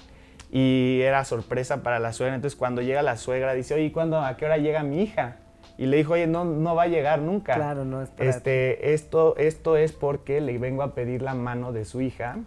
y 0.50 1.00
era 1.02 1.24
sorpresa 1.24 1.82
para 1.82 1.98
la 1.98 2.12
suegra. 2.12 2.36
Entonces 2.36 2.56
cuando 2.56 2.80
llega 2.80 3.02
la 3.02 3.16
suegra 3.16 3.54
dice, 3.54 3.74
oye, 3.74 3.90
¿cuándo, 3.90 4.20
a 4.20 4.36
qué 4.36 4.46
hora 4.46 4.56
llega 4.56 4.84
mi 4.84 5.02
hija? 5.02 5.38
Y 5.78 5.86
le 5.86 5.98
dijo, 5.98 6.14
oye, 6.14 6.26
no, 6.26 6.44
no 6.44 6.74
va 6.74 6.84
a 6.84 6.88
llegar 6.88 7.20
nunca. 7.20 7.54
Claro, 7.54 7.84
no 7.84 8.02
es 8.02 8.10
este, 8.18 8.94
esto, 8.94 9.36
esto 9.36 9.76
es 9.76 9.92
porque 9.92 10.40
le 10.40 10.58
vengo 10.58 10.82
a 10.82 10.94
pedir 10.94 11.22
la 11.22 11.34
mano 11.34 11.72
de 11.72 11.84
su 11.84 12.00
hija 12.00 12.38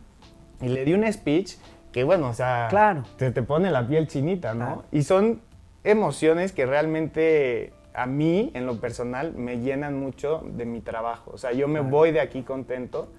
y 0.61 0.69
le 0.69 0.85
di 0.85 0.93
un 0.93 1.11
speech 1.11 1.55
que, 1.91 2.03
bueno, 2.03 2.29
o 2.29 2.33
sea, 2.33 2.67
claro. 2.69 3.03
te, 3.17 3.31
te 3.31 3.43
pone 3.43 3.71
la 3.71 3.87
piel 3.87 4.07
chinita, 4.07 4.53
¿no? 4.53 4.83
Y 4.91 5.03
son 5.03 5.41
emociones 5.83 6.51
que 6.51 6.65
realmente 6.65 7.73
a 7.93 8.05
mí, 8.05 8.51
en 8.53 8.65
lo 8.65 8.79
personal, 8.79 9.33
me 9.33 9.59
llenan 9.59 9.99
mucho 9.99 10.43
de 10.45 10.65
mi 10.65 10.81
trabajo. 10.81 11.31
O 11.33 11.37
sea, 11.37 11.51
yo 11.51 11.67
me 11.67 11.79
voy 11.79 12.11
de 12.11 12.21
aquí 12.21 12.43
contento 12.43 13.11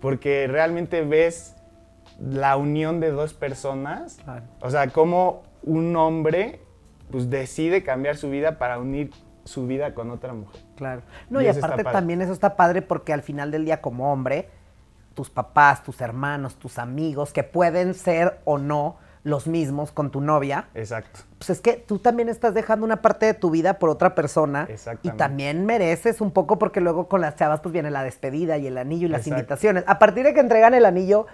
porque 0.00 0.46
realmente 0.46 1.02
ves 1.02 1.56
la 2.20 2.56
unión 2.56 3.00
de 3.00 3.10
dos 3.10 3.34
personas. 3.34 4.18
O 4.60 4.70
sea, 4.70 4.88
cómo 4.88 5.42
un 5.62 5.96
hombre 5.96 6.60
pues 7.10 7.28
decide 7.28 7.82
cambiar 7.82 8.16
su 8.16 8.30
vida 8.30 8.58
para 8.58 8.78
unir 8.78 9.10
su 9.50 9.66
vida 9.66 9.94
con 9.94 10.10
otra 10.10 10.32
mujer. 10.32 10.62
Claro. 10.76 11.02
No, 11.28 11.42
y, 11.42 11.48
aparte 11.48 11.84
también 11.84 12.22
eso 12.22 12.32
está 12.32 12.56
padre 12.56 12.82
porque 12.82 13.12
al 13.12 13.22
final 13.22 13.50
del 13.50 13.64
día 13.64 13.80
como 13.80 14.12
hombre, 14.12 14.48
tus 15.14 15.28
papás, 15.28 15.82
tus 15.82 16.00
hermanos, 16.00 16.56
tus 16.56 16.78
amigos, 16.78 17.32
que 17.32 17.42
pueden 17.42 17.94
ser 17.94 18.40
o 18.44 18.58
no 18.58 18.96
los 19.22 19.46
mismos 19.46 19.92
con 19.92 20.10
tu 20.10 20.20
novia. 20.20 20.68
Exacto. 20.74 21.20
Pues 21.38 21.50
es 21.50 21.60
que 21.60 21.74
tú 21.74 21.98
también 21.98 22.28
estás 22.28 22.54
dejando 22.54 22.86
una 22.86 23.02
parte 23.02 23.26
de 23.26 23.34
tu 23.34 23.50
vida 23.50 23.78
por 23.78 23.90
otra 23.90 24.14
persona. 24.14 24.68
Y 25.02 25.10
también 25.10 25.66
mereces 25.66 26.20
un 26.20 26.30
poco 26.30 26.58
porque 26.58 26.80
luego 26.80 27.08
con 27.08 27.20
las 27.20 27.36
chavas 27.36 27.60
pues 27.60 27.72
viene 27.72 27.90
la 27.90 28.02
despedida 28.02 28.56
y 28.56 28.66
el 28.66 28.78
anillo 28.78 29.06
y 29.06 29.10
las 29.10 29.26
invitaciones. 29.26 29.84
A 29.86 29.98
partir 29.98 30.24
de 30.24 30.32
que 30.32 30.40
entregan 30.40 30.74
el 30.74 30.86
anillo, 30.86 31.26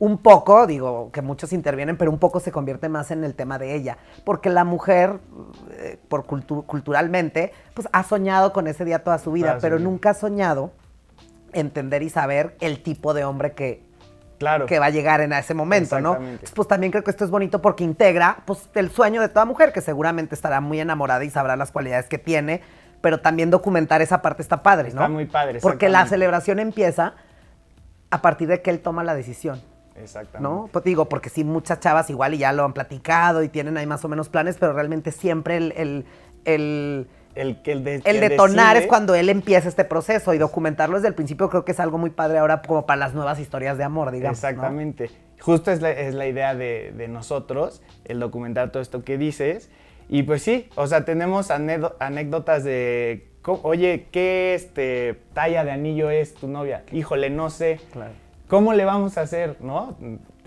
un 0.00 0.18
poco, 0.18 0.66
digo 0.66 1.10
que 1.12 1.22
muchos 1.22 1.52
intervienen, 1.52 1.96
pero 1.96 2.10
un 2.10 2.18
poco 2.18 2.38
se 2.40 2.52
convierte 2.52 2.88
más 2.88 3.10
en 3.10 3.24
el 3.24 3.34
tema 3.34 3.58
de 3.58 3.74
ella. 3.74 3.98
Porque 4.24 4.48
la 4.48 4.64
mujer, 4.64 5.18
eh, 5.72 5.98
por 6.08 6.24
culturalmente, 6.24 7.52
pues 7.74 7.88
ha 7.92 8.04
soñado 8.04 8.52
con 8.52 8.68
ese 8.68 8.84
día 8.84 9.02
toda 9.02 9.18
su 9.18 9.32
vida, 9.32 9.58
pero 9.60 9.78
nunca 9.78 10.10
ha 10.10 10.14
soñado 10.14 10.70
entender 11.52 12.02
y 12.02 12.10
saber 12.10 12.56
el 12.60 12.82
tipo 12.82 13.12
de 13.12 13.24
hombre 13.24 13.52
que, 13.52 13.82
claro. 14.38 14.66
que 14.66 14.78
va 14.78 14.86
a 14.86 14.90
llegar 14.90 15.20
en 15.20 15.32
ese 15.32 15.54
momento, 15.54 16.00
¿no? 16.00 16.18
pues 16.54 16.68
también 16.68 16.92
creo 16.92 17.02
que 17.02 17.10
esto 17.10 17.24
es 17.24 17.30
bonito 17.30 17.60
porque 17.60 17.82
integra 17.82 18.42
pues, 18.44 18.68
el 18.74 18.90
sueño 18.90 19.20
de 19.20 19.28
toda 19.28 19.46
mujer, 19.46 19.72
que 19.72 19.80
seguramente 19.80 20.34
estará 20.34 20.60
muy 20.60 20.78
enamorada 20.78 21.24
y 21.24 21.30
sabrá 21.30 21.56
las 21.56 21.72
cualidades 21.72 22.06
que 22.06 22.18
tiene, 22.18 22.60
pero 23.00 23.20
también 23.20 23.50
documentar 23.50 24.02
esa 24.02 24.22
parte 24.22 24.42
está 24.42 24.62
padre, 24.62 24.90
¿no? 24.90 25.00
Está 25.00 25.08
muy 25.08 25.26
padre. 25.26 25.60
Porque 25.60 25.88
la 25.88 26.06
celebración 26.06 26.58
empieza 26.58 27.14
a 28.10 28.22
partir 28.22 28.48
de 28.48 28.62
que 28.62 28.70
él 28.70 28.80
toma 28.80 29.04
la 29.04 29.14
decisión. 29.14 29.60
Exactamente. 30.02 30.42
¿No? 30.42 30.68
Pues 30.72 30.84
digo, 30.84 31.08
porque 31.08 31.30
sí, 31.30 31.44
muchas 31.44 31.80
chavas 31.80 32.10
igual 32.10 32.34
y 32.34 32.38
ya 32.38 32.52
lo 32.52 32.64
han 32.64 32.72
platicado 32.72 33.42
y 33.42 33.48
tienen 33.48 33.76
ahí 33.76 33.86
más 33.86 34.04
o 34.04 34.08
menos 34.08 34.28
planes, 34.28 34.56
pero 34.58 34.72
realmente 34.72 35.12
siempre 35.12 35.56
el, 35.56 35.72
el 35.76 36.06
el, 36.44 37.58
el, 37.64 37.84
de, 37.84 38.02
el 38.04 38.20
detonar 38.20 38.76
es 38.76 38.86
cuando 38.86 39.14
él 39.14 39.28
empieza 39.28 39.68
este 39.68 39.84
proceso 39.84 40.34
y 40.34 40.38
documentarlo 40.38 40.96
desde 40.96 41.08
el 41.08 41.14
principio 41.14 41.48
creo 41.48 41.64
que 41.64 41.72
es 41.72 41.78
algo 41.78 41.96
muy 41.96 42.10
padre 42.10 42.38
ahora 42.38 42.62
como 42.62 42.84
para 42.84 42.98
las 42.98 43.14
nuevas 43.14 43.38
historias 43.38 43.78
de 43.78 43.84
amor, 43.84 44.10
digamos. 44.10 44.38
Exactamente. 44.38 45.10
Justo 45.40 45.70
es 45.70 45.80
la, 45.80 45.90
es 45.90 46.14
la 46.14 46.26
idea 46.26 46.54
de, 46.54 46.92
de, 46.96 47.06
nosotros, 47.06 47.82
el 48.04 48.18
documentar 48.18 48.72
todo 48.72 48.82
esto 48.82 49.04
que 49.04 49.18
dices. 49.18 49.70
Y 50.08 50.24
pues 50.24 50.42
sí, 50.42 50.68
o 50.74 50.86
sea, 50.86 51.04
tenemos 51.04 51.50
anécdotas 51.50 52.64
de, 52.64 53.28
oye, 53.44 54.08
¿qué 54.10 54.54
este, 54.54 55.20
talla 55.32 55.64
de 55.64 55.70
anillo 55.70 56.10
es 56.10 56.34
tu 56.34 56.48
novia? 56.48 56.82
Híjole, 56.92 57.30
no 57.30 57.50
sé. 57.50 57.78
¿Cómo 58.48 58.72
le 58.72 58.84
vamos 58.84 59.18
a 59.18 59.22
hacer? 59.22 59.56
¿No? 59.60 59.96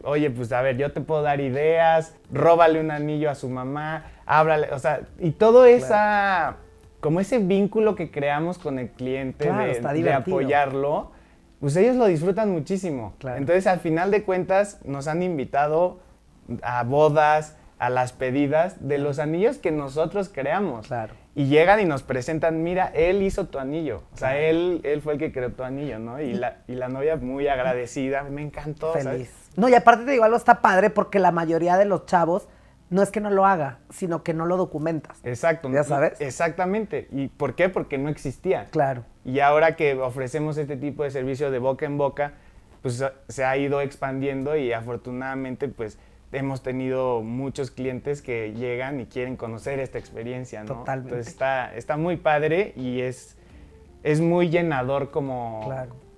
Oye, 0.04 0.30
pues 0.32 0.52
a 0.52 0.62
ver, 0.62 0.78
yo 0.78 0.92
te 0.92 1.02
puedo 1.02 1.22
dar 1.22 1.40
ideas, 1.40 2.16
róbale 2.32 2.80
un 2.80 2.92
anillo 2.92 3.30
a 3.30 3.36
su 3.36 3.50
mamá, 3.50 4.06
háblale, 4.26 4.74
o 4.74 4.80
sea, 4.80 5.02
y 5.20 5.32
todo 5.32 5.66
esa 5.66 6.58
como 7.02 7.20
ese 7.20 7.40
vínculo 7.40 7.96
que 7.96 8.12
creamos 8.12 8.60
con 8.60 8.80
el 8.80 8.90
cliente 8.90 9.52
de, 9.52 10.14
apoyarlo, 10.14 11.12
pues 11.60 11.76
ellos 11.76 11.96
lo 11.96 12.06
disfrutan 12.06 12.52
muchísimo. 12.52 13.14
Entonces, 13.24 13.68
al 13.68 13.80
final 13.80 14.12
de 14.12 14.24
cuentas, 14.24 14.80
nos 14.86 15.08
han 15.08 15.24
invitado 15.24 16.00
a 16.62 16.84
bodas, 16.84 17.58
a 17.82 17.90
las 17.90 18.14
pedidas 18.14 18.88
de 18.88 19.00
los 19.00 19.18
anillos 19.18 19.58
que 19.58 19.72
nosotros 19.72 20.30
creamos. 20.32 20.88
Y 21.34 21.48
llegan 21.48 21.80
y 21.80 21.86
nos 21.86 22.04
presentan, 22.04 22.62
mira, 22.62 22.92
él 22.94 23.24
hizo 23.24 23.48
tu 23.48 23.58
anillo. 23.58 24.04
O 24.14 24.18
sea, 24.18 24.38
él, 24.38 24.82
él 24.84 25.02
fue 25.02 25.14
el 25.14 25.20
que 25.20 25.32
creó 25.32 25.52
tu 25.52 25.64
anillo, 25.64 25.98
¿no? 25.98 26.22
Y, 26.22 26.34
la, 26.36 26.58
y 26.68 26.76
la 26.76 26.90
novia 26.90 27.16
muy 27.16 27.48
agradecida, 27.48 28.22
me 28.22 28.44
encantó. 28.44 28.94
Feliz. 28.94 29.34
No, 29.56 29.68
y 29.68 29.74
aparte 29.74 30.06
te 30.06 30.12
digo, 30.12 30.24
algo 30.24 30.38
está 30.38 30.62
padre 30.62 30.92
porque 30.92 31.18
la 31.18 31.32
mayoría 31.32 31.76
de 31.76 31.86
los 31.86 32.06
chavos 32.06 32.48
no 32.92 33.02
es 33.02 33.10
que 33.10 33.20
no 33.20 33.32
lo 33.32 33.48
haga, 33.48 33.80
sino 33.90 34.22
que 34.22 34.36
no 34.36 34.46
lo 34.46 34.58
documentas. 34.58 35.18
Exacto. 35.24 35.68
¿Ya 35.72 35.84
sabes? 35.84 36.22
Exactamente. 36.22 37.08
¿Y 37.12 37.30
por 37.30 37.56
qué? 37.56 37.70
Porque 37.70 37.98
no 37.98 38.10
existía. 38.10 38.68
Claro. 38.70 39.06
Y 39.26 39.40
ahora 39.40 39.76
que 39.76 39.96
ofrecemos 39.96 40.56
este 40.58 40.78
tipo 40.78 41.02
de 41.02 41.10
servicio 41.10 41.50
de 41.50 41.58
boca 41.58 41.88
en 41.88 41.98
boca, 41.98 42.34
pues 42.84 43.04
se 43.28 43.44
ha 43.44 43.58
ido 43.58 43.82
expandiendo 43.82 44.56
y 44.56 44.72
afortunadamente 44.72 45.68
pues 45.68 45.98
hemos 46.32 46.64
tenido 46.64 47.22
muchos 47.22 47.72
clientes 47.72 48.22
que 48.22 48.54
llegan 48.54 49.00
y 49.00 49.06
quieren 49.06 49.36
conocer 49.36 49.80
esta 49.80 49.98
experiencia, 49.98 50.64
¿no? 50.64 50.76
Totalmente. 50.76 51.10
Entonces 51.10 51.34
está, 51.34 51.76
está 51.76 51.98
muy 51.98 52.18
padre 52.18 52.74
y 52.76 53.02
es, 53.02 53.38
es 54.04 54.22
muy 54.22 54.50
llenador 54.50 55.12
como, 55.12 55.70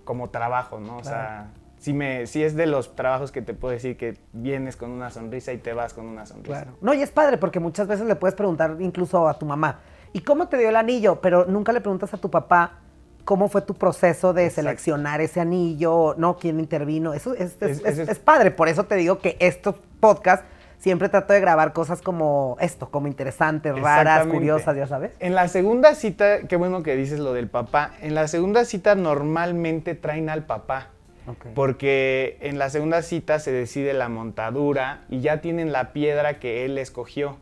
como 0.03 0.29
trabajo, 0.29 0.79
¿no? 0.79 0.97
O 0.97 1.03
sea 1.03 1.51
si, 1.83 1.91
me, 1.91 2.27
si 2.27 2.41
es 2.41 2.55
de 2.55 2.65
los 2.65 2.95
trabajos 2.95 3.33
que 3.33 3.41
te 3.41 3.53
puedo 3.53 3.73
decir 3.73 3.97
que 3.97 4.17
vienes 4.31 4.77
con 4.77 4.89
una 4.89 5.09
sonrisa 5.09 5.51
y 5.51 5.57
te 5.57 5.73
vas 5.73 5.93
con 5.93 6.05
una 6.05 6.25
sonrisa. 6.25 6.61
Claro. 6.61 6.77
No, 6.79 6.93
y 6.93 7.01
es 7.01 7.11
padre 7.11 7.37
porque 7.37 7.59
muchas 7.59 7.87
veces 7.87 8.07
le 8.07 8.15
puedes 8.15 8.35
preguntar 8.35 8.77
incluso 8.79 9.27
a 9.27 9.37
tu 9.37 9.45
mamá, 9.45 9.81
¿y 10.13 10.21
cómo 10.21 10.47
te 10.47 10.57
dio 10.57 10.69
el 10.69 10.77
anillo? 10.77 11.19
Pero 11.19 11.43
nunca 11.43 11.73
le 11.73 11.81
preguntas 11.81 12.13
a 12.13 12.17
tu 12.17 12.31
papá 12.31 12.82
cómo 13.25 13.47
fue 13.49 13.61
tu 13.61 13.73
proceso 13.73 14.33
de 14.33 14.49
seleccionar 14.49 15.21
ese 15.21 15.39
anillo, 15.39 16.15
¿no? 16.17 16.37
¿Quién 16.37 16.59
intervino? 16.59 17.13
Eso 17.13 17.33
es, 17.33 17.57
es, 17.61 18.19
padre. 18.19 18.51
Por 18.51 18.67
eso 18.67 18.85
te 18.85 18.95
digo 18.95 19.19
que 19.19 19.37
estos 19.39 19.75
podcasts 19.99 20.45
siempre 20.77 21.07
trato 21.07 21.31
de 21.31 21.39
grabar 21.39 21.71
cosas 21.71 22.01
como 22.01 22.57
esto, 22.59 22.89
como 22.89 23.07
interesantes, 23.07 23.79
raras, 23.79 24.27
curiosas, 24.27 24.75
ya 24.75 24.87
sabes. 24.87 25.11
En 25.19 25.33
la 25.33 25.47
segunda 25.47 25.95
cita, 25.95 26.41
qué 26.47 26.57
bueno 26.57 26.83
que 26.83 26.95
dices 26.95 27.19
lo 27.19 27.33
del 27.33 27.47
papá, 27.47 27.91
en 28.01 28.15
la 28.15 28.27
segunda 28.27 28.65
cita 28.65 28.95
normalmente 28.95 29.95
traen 29.95 30.29
al 30.29 30.45
papá. 30.45 30.89
Porque 31.55 32.37
en 32.41 32.59
la 32.59 32.69
segunda 32.69 33.01
cita 33.01 33.39
se 33.39 33.53
decide 33.53 33.93
la 33.93 34.09
montadura 34.09 35.05
y 35.09 35.21
ya 35.21 35.39
tienen 35.39 35.71
la 35.71 35.93
piedra 35.93 36.37
que 36.37 36.65
él 36.65 36.77
escogió. 36.77 37.37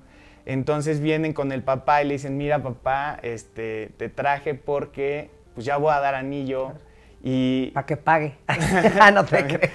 Entonces 0.46 1.00
vienen 1.00 1.34
con 1.34 1.52
el 1.52 1.64
papá 1.64 2.04
y 2.04 2.08
le 2.08 2.14
dicen, 2.14 2.38
mira 2.38 2.62
papá, 2.62 3.18
este, 3.24 3.90
te 3.98 4.10
traje 4.10 4.54
porque 4.54 5.32
pues 5.54 5.66
ya 5.66 5.78
voy 5.78 5.94
a 5.94 6.00
dar 6.00 6.16
anillo. 6.16 6.74
Y... 7.24 7.72
Para 7.72 7.86
que 7.86 7.98
pague. 7.98 8.36
Ah, 9.00 9.12
no 9.12 9.26
te 9.26 9.46
creo. 9.46 9.70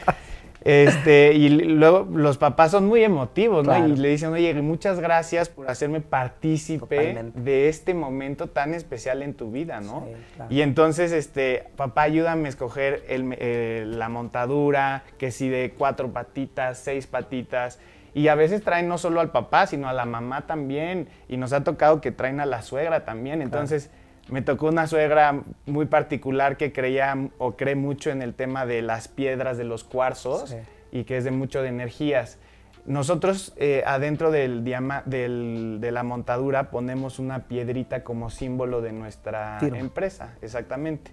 Este, 0.66 1.32
y 1.32 1.48
luego 1.48 2.08
los 2.12 2.38
papás 2.38 2.72
son 2.72 2.86
muy 2.86 3.04
emotivos, 3.04 3.64
¿no? 3.64 3.86
Y 3.86 3.94
le 3.94 4.08
dicen, 4.08 4.32
oye, 4.32 4.52
muchas 4.62 4.98
gracias 4.98 5.48
por 5.48 5.70
hacerme 5.70 6.00
partícipe 6.00 7.30
de 7.36 7.68
este 7.68 7.94
momento 7.94 8.48
tan 8.48 8.74
especial 8.74 9.22
en 9.22 9.34
tu 9.34 9.52
vida, 9.52 9.80
¿no? 9.80 10.08
Y 10.50 10.62
entonces, 10.62 11.12
este, 11.12 11.68
papá, 11.76 12.02
ayúdame 12.02 12.46
a 12.46 12.48
escoger 12.48 13.04
eh, 13.06 13.84
la 13.86 14.08
montadura, 14.08 15.04
que 15.18 15.30
si 15.30 15.48
de 15.48 15.72
cuatro 15.78 16.10
patitas, 16.10 16.78
seis 16.78 17.06
patitas. 17.06 17.78
Y 18.12 18.26
a 18.26 18.34
veces 18.34 18.64
traen 18.64 18.88
no 18.88 18.98
solo 18.98 19.20
al 19.20 19.30
papá, 19.30 19.68
sino 19.68 19.88
a 19.88 19.92
la 19.92 20.04
mamá 20.04 20.48
también. 20.48 21.06
Y 21.28 21.36
nos 21.36 21.52
ha 21.52 21.62
tocado 21.62 22.00
que 22.00 22.10
traen 22.10 22.40
a 22.40 22.46
la 22.46 22.62
suegra 22.62 23.04
también. 23.04 23.40
Entonces 23.40 23.88
me 24.28 24.42
tocó 24.42 24.66
una 24.68 24.86
suegra 24.86 25.42
muy 25.66 25.86
particular 25.86 26.56
que 26.56 26.72
creía 26.72 27.16
o 27.38 27.56
cree 27.56 27.76
mucho 27.76 28.10
en 28.10 28.22
el 28.22 28.34
tema 28.34 28.66
de 28.66 28.82
las 28.82 29.08
piedras 29.08 29.56
de 29.56 29.64
los 29.64 29.84
cuarzos 29.84 30.54
y 30.90 31.04
que 31.04 31.16
es 31.16 31.24
de 31.24 31.30
mucho 31.30 31.62
de 31.62 31.68
energías. 31.68 32.38
Nosotros 32.86 33.52
eh, 33.56 33.82
adentro 33.86 34.30
del, 34.30 34.64
del, 34.64 35.78
de 35.80 35.90
la 35.92 36.02
montadura 36.02 36.70
ponemos 36.70 37.18
una 37.18 37.48
piedrita 37.48 38.04
como 38.04 38.30
símbolo 38.30 38.80
de 38.80 38.92
nuestra 38.92 39.58
empresa, 39.60 40.34
exactamente. 40.40 41.10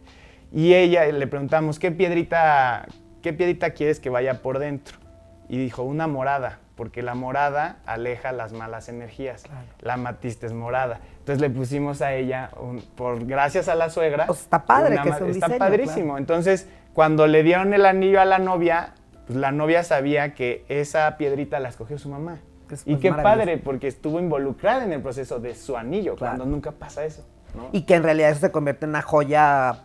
Y 0.52 0.76
ella 0.76 1.06
le 1.06 1.26
preguntamos, 1.26 1.80
¿qué 1.80 1.92
piedrita, 1.92 2.86
¿qué 3.24 3.34
piedrita 3.34 3.72
quieres 3.72 4.00
que 4.00 4.12
vaya 4.12 4.42
por 4.44 4.60
dentro? 4.60 4.98
Y 5.50 5.58
dijo, 5.58 5.82
una 5.82 6.08
morada 6.08 6.60
porque 6.76 7.04
la 7.04 7.14
morada 7.14 7.78
aleja 7.86 8.32
las 8.32 8.54
malas 8.54 8.90
energías. 8.90 9.44
La 9.80 9.98
matista 9.98 10.46
es 10.46 10.54
morada. 10.54 11.00
Entonces 11.20 11.42
le 11.42 11.50
pusimos 11.50 12.02
a 12.02 12.14
ella, 12.14 12.50
por 12.96 13.26
gracias 13.26 13.68
a 13.68 13.76
la 13.76 13.90
suegra. 13.90 14.26
Pues 14.26 14.42
está 14.42 14.66
padre 14.66 15.00
que 15.04 15.14
sea 15.14 15.24
un 15.24 15.30
Está 15.30 15.58
padrísimo. 15.58 16.18
Entonces, 16.18 16.68
cuando 16.94 17.28
le 17.28 17.44
dieron 17.44 17.74
el 17.74 17.86
anillo 17.86 18.20
a 18.20 18.26
la 18.26 18.40
novia, 18.40 18.94
pues 19.28 19.38
la 19.38 19.52
novia 19.52 19.84
sabía 19.84 20.34
que 20.34 20.66
esa 20.68 21.16
piedrita 21.18 21.60
la 21.60 21.70
escogió 21.70 21.98
su 21.98 22.10
mamá. 22.10 22.40
y 22.86 22.98
qué 22.98 23.12
padre, 23.14 23.58
porque 23.58 23.88
estuvo 23.88 24.20
involucrada 24.20 24.84
en 24.84 24.94
el 24.94 25.02
proceso 25.02 25.40
de 25.40 25.56
su 25.56 25.78
anillo, 25.78 26.16
cuando 26.18 26.46
nunca 26.46 26.72
pasa 26.72 27.06
eso. 27.06 27.26
Y 27.72 27.84
que 27.84 27.94
en 27.96 28.04
realidad 28.04 28.32
eso 28.32 28.40
se 28.40 28.52
convierte 28.52 28.86
en 28.86 28.90
una 28.90 29.04
joya 29.04 29.84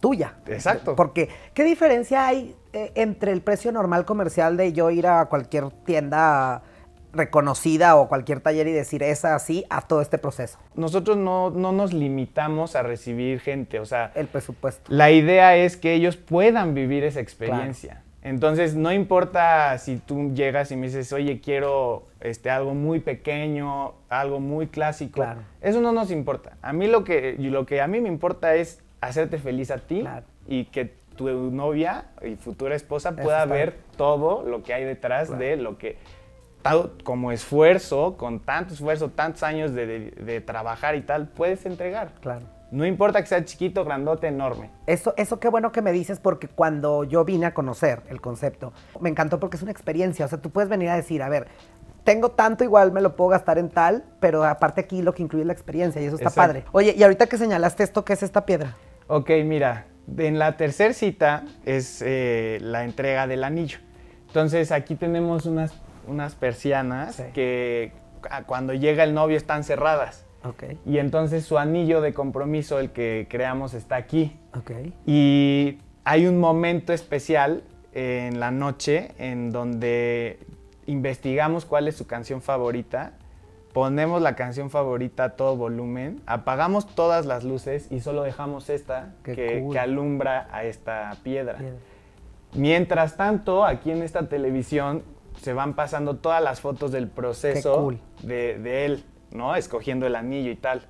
tuya. 0.00 0.34
Exacto. 0.46 0.96
Porque, 0.96 1.28
¿qué 1.54 1.64
diferencia 1.64 2.26
hay 2.26 2.54
eh, 2.72 2.92
entre 2.94 3.32
el 3.32 3.40
precio 3.42 3.72
normal 3.72 4.04
comercial 4.04 4.56
de 4.56 4.72
yo 4.72 4.90
ir 4.90 5.06
a 5.06 5.26
cualquier 5.26 5.70
tienda 5.84 6.62
reconocida 7.12 7.96
o 7.96 8.08
cualquier 8.08 8.40
taller 8.40 8.68
y 8.68 8.72
decir 8.72 9.02
es 9.02 9.24
así 9.24 9.64
a 9.70 9.82
todo 9.82 10.00
este 10.00 10.18
proceso? 10.18 10.58
Nosotros 10.74 11.16
no, 11.16 11.50
nos 11.50 11.92
limitamos 11.92 12.76
a 12.76 12.82
recibir 12.82 13.40
gente, 13.40 13.80
o 13.80 13.86
sea... 13.86 14.12
El 14.14 14.26
presupuesto. 14.26 14.84
La 14.92 15.10
idea 15.10 15.56
es 15.56 15.76
que 15.76 15.94
ellos 15.94 16.16
puedan 16.16 16.74
vivir 16.74 17.04
esa 17.04 17.20
experiencia. 17.20 18.02
Entonces, 18.26 18.74
no 18.74 18.92
importa 18.92 19.78
si 19.78 19.98
tú 19.98 20.34
llegas 20.34 20.72
y 20.72 20.76
me 20.76 20.86
dices, 20.86 21.12
oye, 21.12 21.40
quiero 21.40 22.08
este, 22.20 22.50
algo 22.50 22.74
muy 22.74 22.98
pequeño, 22.98 23.94
algo 24.08 24.40
muy 24.40 24.66
clásico. 24.66 25.24
Eso 25.60 25.80
no 25.80 25.92
nos 25.92 26.10
importa. 26.10 26.56
A 26.60 26.72
mí 26.72 26.88
lo 26.88 27.04
que, 27.04 27.36
lo 27.38 27.66
que 27.66 27.80
a 27.80 27.86
mí 27.86 28.00
me 28.00 28.08
importa 28.08 28.56
es 28.56 28.82
hacerte 29.00 29.38
feliz 29.38 29.70
a 29.70 29.78
ti 29.78 30.04
y 30.46 30.66
que 30.66 31.06
tu 31.16 31.28
novia 31.50 32.06
y 32.22 32.36
futura 32.36 32.74
esposa 32.74 33.12
pueda 33.16 33.44
ver 33.46 33.78
todo 33.96 34.42
lo 34.42 34.62
que 34.62 34.74
hay 34.74 34.84
detrás 34.84 35.36
de 35.38 35.56
lo 35.56 35.78
que, 35.78 35.98
como 37.04 37.32
esfuerzo, 37.32 38.16
con 38.16 38.40
tanto 38.40 38.74
esfuerzo, 38.74 39.10
tantos 39.10 39.42
años 39.42 39.72
de, 39.74 40.42
trabajar 40.46 40.94
y 40.94 41.02
tal, 41.02 41.28
puedes 41.28 41.66
entregar. 41.66 42.12
Claro. 42.20 42.46
No 42.72 42.84
importa 42.84 43.20
que 43.20 43.28
sea 43.28 43.44
chiquito, 43.44 43.84
grandote, 43.84 44.26
enorme. 44.26 44.70
Eso, 44.86 45.14
eso 45.16 45.38
qué 45.38 45.48
bueno 45.48 45.70
que 45.70 45.82
me 45.82 45.92
dices 45.92 46.18
porque 46.18 46.48
cuando 46.48 47.04
yo 47.04 47.24
vine 47.24 47.46
a 47.46 47.54
conocer 47.54 48.02
el 48.08 48.20
concepto, 48.20 48.72
me 49.00 49.08
encantó 49.08 49.38
porque 49.38 49.56
es 49.56 49.62
una 49.62 49.70
experiencia. 49.70 50.26
O 50.26 50.28
sea, 50.28 50.38
tú 50.38 50.50
puedes 50.50 50.68
venir 50.68 50.88
a 50.88 50.96
decir, 50.96 51.22
a 51.22 51.28
ver, 51.28 51.46
tengo 52.02 52.30
tanto, 52.30 52.64
igual 52.64 52.90
me 52.90 53.00
lo 53.00 53.14
puedo 53.14 53.30
gastar 53.30 53.58
en 53.58 53.68
tal, 53.68 54.04
pero 54.18 54.44
aparte 54.44 54.80
aquí 54.80 55.00
lo 55.00 55.14
que 55.14 55.22
incluye 55.22 55.42
es 55.42 55.46
la 55.46 55.52
experiencia 55.52 56.02
y 56.02 56.06
eso 56.06 56.16
está 56.16 56.30
padre. 56.30 56.64
Oye, 56.72 56.94
y 56.96 57.02
ahorita 57.04 57.26
que 57.26 57.38
señalaste 57.38 57.84
esto, 57.84 58.04
¿qué 58.04 58.14
es 58.14 58.22
esta 58.24 58.46
piedra? 58.46 58.76
Ok, 59.08 59.30
mira, 59.44 59.86
en 60.16 60.38
la 60.38 60.56
tercera 60.56 60.92
cita 60.92 61.44
es 61.64 62.02
eh, 62.04 62.58
la 62.60 62.84
entrega 62.84 63.26
del 63.26 63.44
anillo. 63.44 63.78
Entonces 64.26 64.72
aquí 64.72 64.96
tenemos 64.96 65.46
unas, 65.46 65.74
unas 66.06 66.34
persianas 66.34 67.22
que 67.32 67.92
cuando 68.46 68.74
llega 68.74 69.04
el 69.04 69.14
novio 69.14 69.36
están 69.36 69.64
cerradas. 69.64 70.24
Okay. 70.42 70.78
Y 70.84 70.98
entonces 70.98 71.44
su 71.44 71.58
anillo 71.58 72.00
de 72.00 72.14
compromiso, 72.14 72.78
el 72.78 72.90
que 72.90 73.26
creamos, 73.28 73.74
está 73.74 73.96
aquí. 73.96 74.36
Okay. 74.56 74.92
Y 75.06 75.78
hay 76.04 76.26
un 76.26 76.38
momento 76.38 76.92
especial 76.92 77.62
en 77.92 78.38
la 78.38 78.50
noche 78.50 79.12
en 79.18 79.50
donde 79.50 80.38
investigamos 80.86 81.64
cuál 81.64 81.88
es 81.88 81.96
su 81.96 82.06
canción 82.06 82.42
favorita 82.42 83.14
ponemos 83.76 84.22
la 84.22 84.36
canción 84.36 84.70
favorita 84.70 85.24
a 85.24 85.28
todo 85.36 85.54
volumen, 85.54 86.22
apagamos 86.24 86.86
todas 86.94 87.26
las 87.26 87.44
luces 87.44 87.92
y 87.92 88.00
solo 88.00 88.22
dejamos 88.22 88.70
esta 88.70 89.12
que, 89.22 89.68
alumbra 89.78 90.48
a 90.50 90.64
esta 90.64 91.14
piedra. 91.22 91.58
Mientras 92.54 93.18
tanto, 93.18 93.66
aquí 93.66 93.90
en 93.90 94.00
esta 94.00 94.30
televisión 94.30 95.02
se 95.42 95.52
van 95.52 95.74
pasando 95.74 96.16
todas 96.16 96.42
las 96.42 96.62
fotos 96.62 96.90
del 96.90 97.06
proceso 97.06 97.92
de, 98.22 98.86
él, 98.86 99.04
¿no? 99.30 99.54
Escogiendo 99.54 100.06
el 100.06 100.16
anillo 100.16 100.50
y 100.50 100.56
tal. 100.56 100.86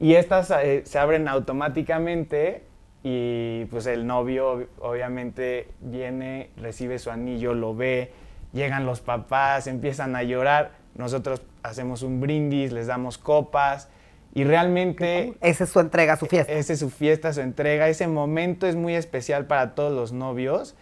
Y 0.00 0.14
estas 0.14 0.50
eh, 0.50 0.82
se 0.84 0.98
abren 0.98 1.28
automáticamente 1.28 2.64
y 3.04 3.66
pues 3.66 3.86
el 3.86 4.04
novio 4.04 4.66
obviamente 4.80 5.68
viene, 5.80 6.50
recibe 6.56 6.98
su 6.98 7.12
anillo, 7.12 7.54
lo 7.54 7.76
ve, 7.76 8.10
llegan 8.52 8.84
los 8.84 9.00
papás, 9.00 9.68
empiezan 9.68 10.16
a 10.16 10.24
llorar 10.24 10.75
nosotros 10.96 11.42
hacemos 11.62 12.02
un 12.02 12.20
brindis, 12.20 12.72
les 12.72 12.86
damos 12.86 13.18
copas 13.18 13.88
y 14.34 14.44
realmente... 14.44 15.34
Esa 15.40 15.64
es 15.64 15.70
su 15.70 15.80
entrega, 15.80 16.16
su 16.16 16.26
fiesta. 16.26 16.52
Esa 16.52 16.72
es 16.72 16.78
su 16.78 16.90
fiesta, 16.90 17.32
su 17.32 17.40
entrega. 17.40 17.88
Ese 17.88 18.06
momento 18.06 18.66
es 18.66 18.76
muy 18.76 18.94
especial 18.94 19.46
para 19.46 19.74
todos 19.74 19.92
los 19.92 20.12
novios, 20.12 20.74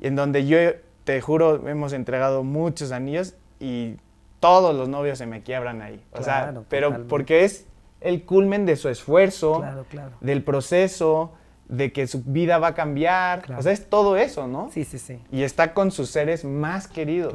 en 0.00 0.16
donde 0.16 0.46
yo, 0.46 0.58
te 1.04 1.20
juro, 1.20 1.66
hemos 1.68 1.92
entregado 1.92 2.42
muchos 2.44 2.92
anillos 2.92 3.34
y 3.58 3.96
todos 4.38 4.74
los 4.74 4.88
novios 4.88 5.18
se 5.18 5.26
me 5.26 5.42
quiebran 5.42 5.82
ahí. 5.82 6.02
O 6.12 6.22
sea, 6.22 6.62
pero 6.68 7.06
porque 7.06 7.44
es 7.44 7.66
el 8.00 8.24
culmen 8.24 8.66
de 8.66 8.76
su 8.76 8.88
esfuerzo, 8.88 9.64
del 10.20 10.42
proceso, 10.42 11.32
de 11.68 11.92
que 11.92 12.06
su 12.06 12.22
vida 12.24 12.58
va 12.58 12.68
a 12.68 12.74
cambiar. 12.74 13.44
O 13.56 13.62
sea, 13.62 13.72
es 13.72 13.88
todo 13.88 14.16
eso, 14.16 14.46
¿no? 14.46 14.70
Sí, 14.72 14.84
sí, 14.84 14.98
sí. 14.98 15.20
Y 15.30 15.42
está 15.42 15.72
con 15.74 15.90
sus 15.90 16.10
seres 16.10 16.44
más 16.44 16.88
queridos. 16.88 17.34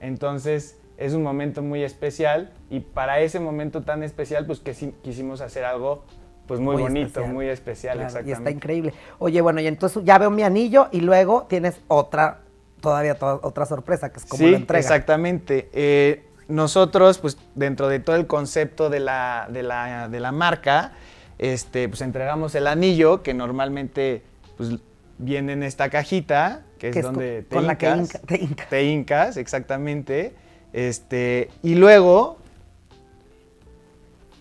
Entonces, 0.00 0.78
es 1.02 1.14
un 1.14 1.22
momento 1.22 1.62
muy 1.62 1.82
especial 1.82 2.52
y 2.70 2.80
para 2.80 3.20
ese 3.20 3.40
momento 3.40 3.82
tan 3.82 4.02
especial, 4.02 4.46
pues 4.46 4.60
que 4.60 4.72
quisimos 5.02 5.40
hacer 5.40 5.64
algo 5.64 6.04
pues 6.46 6.60
muy, 6.60 6.76
bonito, 6.76 7.26
muy 7.26 7.48
especial, 7.48 8.00
exactamente. 8.00 8.30
Y 8.30 8.32
está 8.32 8.50
increíble. 8.50 8.94
Oye, 9.18 9.40
bueno, 9.40 9.60
y 9.60 9.66
entonces 9.66 10.04
ya 10.04 10.18
veo 10.18 10.30
mi 10.30 10.42
anillo 10.42 10.88
y 10.92 11.00
luego 11.00 11.46
tienes 11.48 11.80
otra, 11.88 12.40
todavía 12.80 13.16
otra 13.20 13.66
sorpresa, 13.66 14.12
que 14.12 14.18
es 14.18 14.26
como 14.26 14.44
sí, 14.44 14.50
lo 14.50 14.56
entrega. 14.56 14.80
exactamente. 14.80 15.70
Eh, 15.72 16.24
nosotros, 16.48 17.18
pues 17.18 17.38
dentro 17.54 17.88
de 17.88 18.00
todo 18.00 18.16
el 18.16 18.26
concepto 18.26 18.90
de 18.90 19.00
la, 19.00 19.48
de 19.50 19.62
la, 19.62 20.08
de 20.08 20.20
la 20.20 20.32
marca, 20.32 20.92
este, 21.38 21.88
pues 21.88 22.00
entregamos 22.02 22.54
el 22.54 22.66
anillo, 22.66 23.22
que 23.22 23.34
normalmente 23.34 24.22
pues, 24.56 24.70
viene 25.18 25.52
en 25.54 25.62
esta 25.62 25.90
cajita, 25.90 26.62
que 26.78 26.90
es, 26.90 27.02
donde 27.02 27.42
te, 27.42 27.60
la 27.60 27.78
que 27.78 28.04
te, 28.26 28.48
te 28.68 28.84
incas, 28.84 29.36
exactamente. 29.36 30.34
Este, 30.72 31.50
y 31.62 31.74
luego 31.74 32.38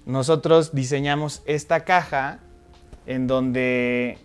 nosotros 0.05 0.73
diseñamos 0.73 1.43
esta 1.45 1.83
caja 1.83 2.39
en 3.05 3.27
donde 3.27 4.17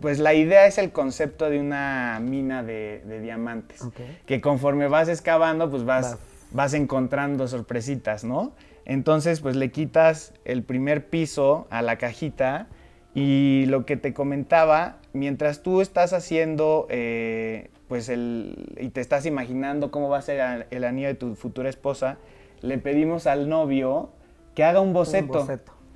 pues 0.00 0.18
la 0.18 0.34
idea 0.34 0.66
es 0.66 0.78
el 0.78 0.92
concepto 0.92 1.50
de 1.50 1.58
una 1.58 2.20
mina 2.20 2.62
de, 2.62 3.02
diamantes. 3.20 3.82
Que 4.26 4.40
conforme 4.40 4.88
vas 4.88 5.08
excavando, 5.08 5.70
pues 5.70 5.84
vas, 5.84 6.18
vas, 6.52 6.74
encontrando 6.74 7.48
sorpresitas, 7.48 8.22
¿no? 8.22 8.52
Entonces, 8.84 9.40
pues 9.40 9.56
le 9.56 9.70
quitas 9.70 10.32
el 10.44 10.62
primer 10.62 11.08
piso 11.08 11.66
a 11.70 11.82
la 11.82 11.98
cajita 11.98 12.68
y 13.14 13.64
lo 13.66 13.84
que 13.84 13.96
te 13.96 14.14
comentaba, 14.14 14.98
mientras 15.12 15.62
tú 15.62 15.80
estás 15.80 16.12
haciendo 16.12 16.86
eh, 16.88 17.70
pues 17.88 18.08
el, 18.08 18.76
y 18.78 18.90
te 18.90 19.00
estás 19.00 19.26
imaginando 19.26 19.90
cómo 19.90 20.08
va 20.08 20.18
a 20.18 20.22
ser 20.22 20.66
el 20.70 20.84
anillo 20.84 21.08
de 21.08 21.14
tu 21.14 21.34
futura 21.34 21.68
esposa, 21.68 22.18
le 22.60 22.78
pedimos 22.78 23.26
al 23.26 23.48
novio 23.48 24.10
que 24.54 24.64
haga 24.64 24.80
un 24.80 24.92
boceto. 24.92 25.46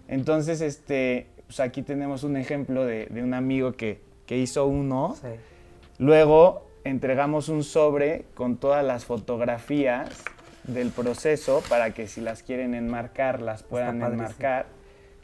Entonces, 0.08 0.60
este, 0.60 1.26
pues 1.46 1.60
aquí 1.60 1.82
tenemos 1.82 2.24
un 2.24 2.36
ejemplo 2.36 2.84
de, 2.86 3.08
un 3.22 3.34
amigo 3.34 3.72
que, 3.72 4.00
hizo 4.28 4.66
uno. 4.66 5.14
Luego 5.98 6.66
entregamos 6.84 7.50
un 7.50 7.62
sobre 7.62 8.24
con 8.32 8.56
todas 8.56 8.82
las 8.82 9.04
fotografías 9.04 10.24
del 10.64 10.88
proceso 10.88 11.62
para 11.68 11.92
que 11.92 12.08
si 12.08 12.22
las 12.22 12.42
quieren 12.42 12.74
enmarcar, 12.74 13.42
las 13.42 13.62
puedan 13.62 14.00
enmarcar. 14.00 14.64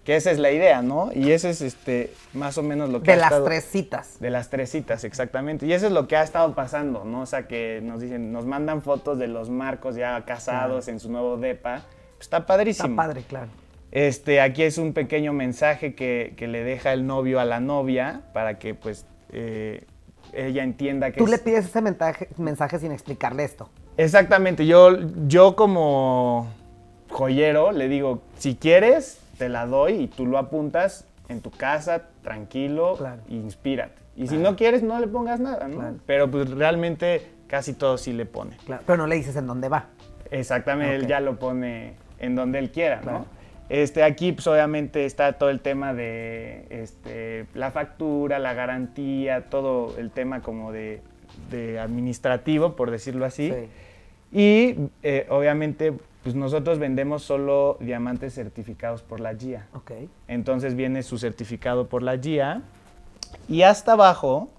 Que 0.09 0.17
esa 0.17 0.31
es 0.31 0.39
la 0.39 0.51
idea, 0.51 0.81
¿no? 0.81 1.11
Y 1.15 1.33
ese 1.33 1.51
es 1.51 1.61
este, 1.61 2.15
más 2.33 2.57
o 2.57 2.63
menos 2.63 2.89
lo 2.89 3.03
que... 3.03 3.11
De 3.11 3.19
las 3.19 3.45
tres 3.45 3.67
citas. 3.67 4.17
De 4.21 4.31
las 4.31 4.49
tres 4.49 4.71
citas, 4.71 5.05
exactamente. 5.05 5.67
Y 5.67 5.75
eso 5.75 5.85
es 5.85 5.93
lo 5.93 6.09
que 6.09 6.17
ha 6.17 6.23
estado 6.23 6.55
pasando, 6.55 7.05
¿no? 7.05 7.21
O 7.21 7.27
sea, 7.27 7.47
que 7.47 7.81
nos 7.83 8.01
dicen, 8.01 8.33
nos 8.33 8.47
mandan 8.47 8.81
fotos 8.81 9.19
de 9.19 9.27
los 9.27 9.51
marcos 9.51 9.97
ya 9.97 10.25
casados 10.25 10.89
en 10.89 10.99
su 10.99 11.13
nuevo 11.13 11.37
DEPA. 11.37 11.83
Pues 12.15 12.23
está 12.23 12.47
padrísimo. 12.47 12.89
Está 12.89 12.97
padre, 12.97 13.23
claro. 13.29 13.49
Este, 13.93 14.41
aquí 14.41 14.63
es 14.63 14.79
un 14.79 14.95
pequeño 14.95 15.35
mensaje 15.35 15.95
que, 15.95 16.35
le 16.39 16.65
deja 16.65 16.95
el 16.95 17.07
novio 17.07 17.39
a 17.39 17.45
la 17.45 17.61
novia 17.61 18.23
para 18.33 18.59
que, 18.59 18.73
pues, 18.73 19.05
eh, 19.35 19.85
ella 20.33 20.65
entienda 20.65 21.11
que... 21.11 21.19
Tú 21.19 21.27
le 21.27 21.37
pides 21.37 21.67
ese 21.67 21.83
mensaje, 21.83 22.29
mensaje 22.39 22.79
sin 22.79 22.93
explicarle 22.93 23.45
esto. 23.45 23.69
Exactamente. 23.99 24.65
Yo, 24.65 24.97
yo 25.27 25.55
como 25.55 26.49
joyero 27.11 27.73
le 27.73 27.89
digo, 27.89 28.23
si 28.39 28.55
quieres 28.55 29.21
te 29.39 29.49
la 29.49 29.67
doy 29.67 29.95
y 29.95 30.07
tú 30.09 30.27
lo 30.27 30.39
apuntas 30.39 31.07
en 31.29 31.41
tu 31.41 31.51
casa, 31.51 32.09
tranquilo, 32.23 32.99
inspírate. 33.29 34.03
Y 34.17 34.27
si 34.27 34.37
no 34.37 34.57
quieres, 34.57 34.83
no 34.83 34.99
le 34.99 35.07
pongas 35.07 35.39
nada, 35.39 35.69
¿no? 35.69 35.97
Pero 36.05 36.31
pues 36.31 36.51
realmente 36.51 37.31
casi 37.47 37.73
todo 37.73 37.99
sí 37.99 38.13
le 38.13 38.27
pone. 38.27 38.57
Pero 38.67 38.97
no 38.97 39.07
le 39.07 39.17
dices 39.17 39.37
en 39.37 39.47
dónde 39.47 39.69
va. 39.69 39.87
Exactamente, 40.31 40.97
él 40.97 41.07
ya 41.07 41.21
lo 41.21 41.39
pone 41.39 41.95
en 42.19 42.35
donde 42.35 42.59
él 42.59 42.71
quiera, 42.71 43.01
¿no? 43.05 43.27
Este, 43.69 44.03
aquí 44.03 44.33
pues, 44.33 44.47
obviamente 44.47 45.05
está 45.05 45.35
todo 45.35 45.51
el 45.51 45.61
tema 45.61 45.93
de 45.93 46.67
este, 46.71 47.47
la 47.55 47.71
factura, 47.71 48.39
la 48.39 48.55
garantía, 48.55 49.51
todo 49.51 49.95
el 49.99 50.11
tema 50.11 50.41
como 50.41 50.73
de, 50.73 51.03
administrativo, 51.81 52.77
por 52.77 52.91
decirlo 52.91 53.25
así. 53.25 53.53
Y 54.33 54.75
eh, 55.03 55.27
obviamente 55.31 55.95
pues 56.23 56.35
nosotros 56.35 56.79
vendemos 56.79 57.23
solo 57.23 57.77
diamantes 57.81 58.35
certificados 58.35 59.03
por 59.03 59.21
la 59.21 59.35
GIA. 59.35 59.67
Ok. 59.75 59.93
Entonces 60.27 60.75
viene 60.75 61.03
su 61.03 61.19
certificado 61.19 61.89
por 61.89 62.03
la 62.03 62.19
GIA 62.19 62.63
y 63.49 63.63
hasta 63.63 63.93
abajo, 63.93 64.51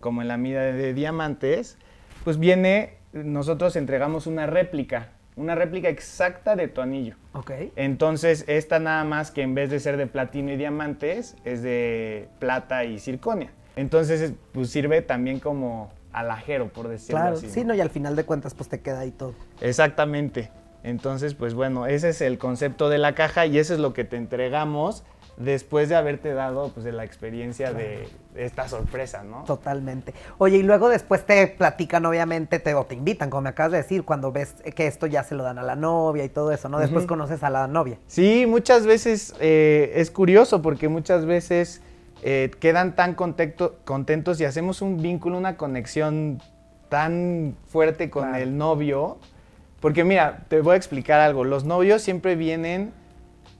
como 0.00 0.22
en 0.22 0.28
la 0.28 0.36
mida 0.36 0.60
de 0.62 0.94
diamantes, 0.94 1.78
pues 2.24 2.38
viene, 2.38 2.94
nosotros 3.12 3.76
entregamos 3.76 4.26
una 4.26 4.46
réplica, 4.46 5.10
una 5.36 5.54
réplica 5.54 5.88
exacta 5.88 6.56
de 6.56 6.68
tu 6.68 6.80
anillo. 6.80 7.16
Ok. 7.32 7.52
Entonces 7.76 8.44
esta 8.48 8.78
nada 8.78 9.04
más 9.04 9.30
que 9.30 9.42
en 9.42 9.54
vez 9.54 9.70
de 9.70 9.80
ser 9.80 9.96
de 9.96 10.06
platino 10.06 10.52
y 10.52 10.56
diamantes, 10.56 11.36
es 11.44 11.62
de 11.62 12.28
plata 12.38 12.84
y 12.84 12.98
circonia. 12.98 13.52
Entonces, 13.78 14.32
pues 14.50 14.70
sirve 14.70 15.02
también 15.02 15.38
como 15.38 15.92
alajero, 16.12 16.68
por 16.68 16.88
decirlo 16.88 17.20
claro, 17.20 17.36
así. 17.36 17.50
Sí, 17.50 17.64
no, 17.64 17.74
y 17.74 17.80
al 17.80 17.90
final 17.90 18.16
de 18.16 18.24
cuentas, 18.24 18.54
pues 18.54 18.68
te 18.68 18.80
queda 18.80 19.00
ahí 19.00 19.10
todo. 19.10 19.34
Exactamente. 19.60 20.50
Entonces, 20.82 21.34
pues 21.34 21.54
bueno, 21.54 21.86
ese 21.86 22.10
es 22.10 22.20
el 22.20 22.38
concepto 22.38 22.88
de 22.88 22.98
la 22.98 23.14
caja 23.14 23.46
y 23.46 23.58
eso 23.58 23.74
es 23.74 23.80
lo 23.80 23.92
que 23.92 24.04
te 24.04 24.16
entregamos 24.16 25.04
después 25.38 25.88
de 25.88 25.94
haberte 25.94 26.34
dado 26.34 26.70
pues 26.72 26.84
de 26.84 26.92
la 26.92 27.04
experiencia 27.04 27.72
de 27.72 28.08
esta 28.34 28.68
sorpresa, 28.68 29.22
¿no? 29.22 29.44
Totalmente. 29.44 30.12
Oye, 30.38 30.58
y 30.58 30.62
luego 30.62 30.88
después 30.88 31.24
te 31.24 31.46
platican, 31.46 32.04
obviamente, 32.06 32.58
te, 32.58 32.74
o 32.74 32.84
te 32.84 32.94
invitan, 32.94 33.30
como 33.30 33.42
me 33.42 33.50
acabas 33.50 33.72
de 33.72 33.78
decir, 33.78 34.04
cuando 34.04 34.32
ves 34.32 34.54
que 34.74 34.86
esto 34.86 35.06
ya 35.06 35.22
se 35.22 35.34
lo 35.34 35.44
dan 35.44 35.58
a 35.58 35.62
la 35.62 35.76
novia 35.76 36.24
y 36.24 36.28
todo 36.28 36.52
eso, 36.52 36.68
¿no? 36.68 36.78
Después 36.78 37.06
conoces 37.06 37.42
a 37.42 37.50
la 37.50 37.66
novia. 37.66 37.98
Sí, 38.06 38.46
muchas 38.46 38.86
veces 38.86 39.34
eh, 39.40 39.92
es 39.94 40.10
curioso 40.10 40.60
porque 40.60 40.88
muchas 40.88 41.24
veces 41.24 41.82
eh, 42.22 42.50
quedan 42.60 42.96
tan 42.96 43.14
contentos 43.14 44.40
y 44.40 44.44
hacemos 44.44 44.82
un 44.82 45.00
vínculo, 45.00 45.38
una 45.38 45.56
conexión 45.56 46.40
tan 46.88 47.56
fuerte 47.66 48.10
con 48.10 48.34
el 48.34 48.56
novio. 48.56 49.18
Porque 49.80 50.04
mira, 50.04 50.44
te 50.48 50.60
voy 50.60 50.74
a 50.74 50.76
explicar 50.76 51.20
algo. 51.20 51.44
Los 51.44 51.64
novios 51.64 52.02
siempre 52.02 52.34
vienen 52.34 52.92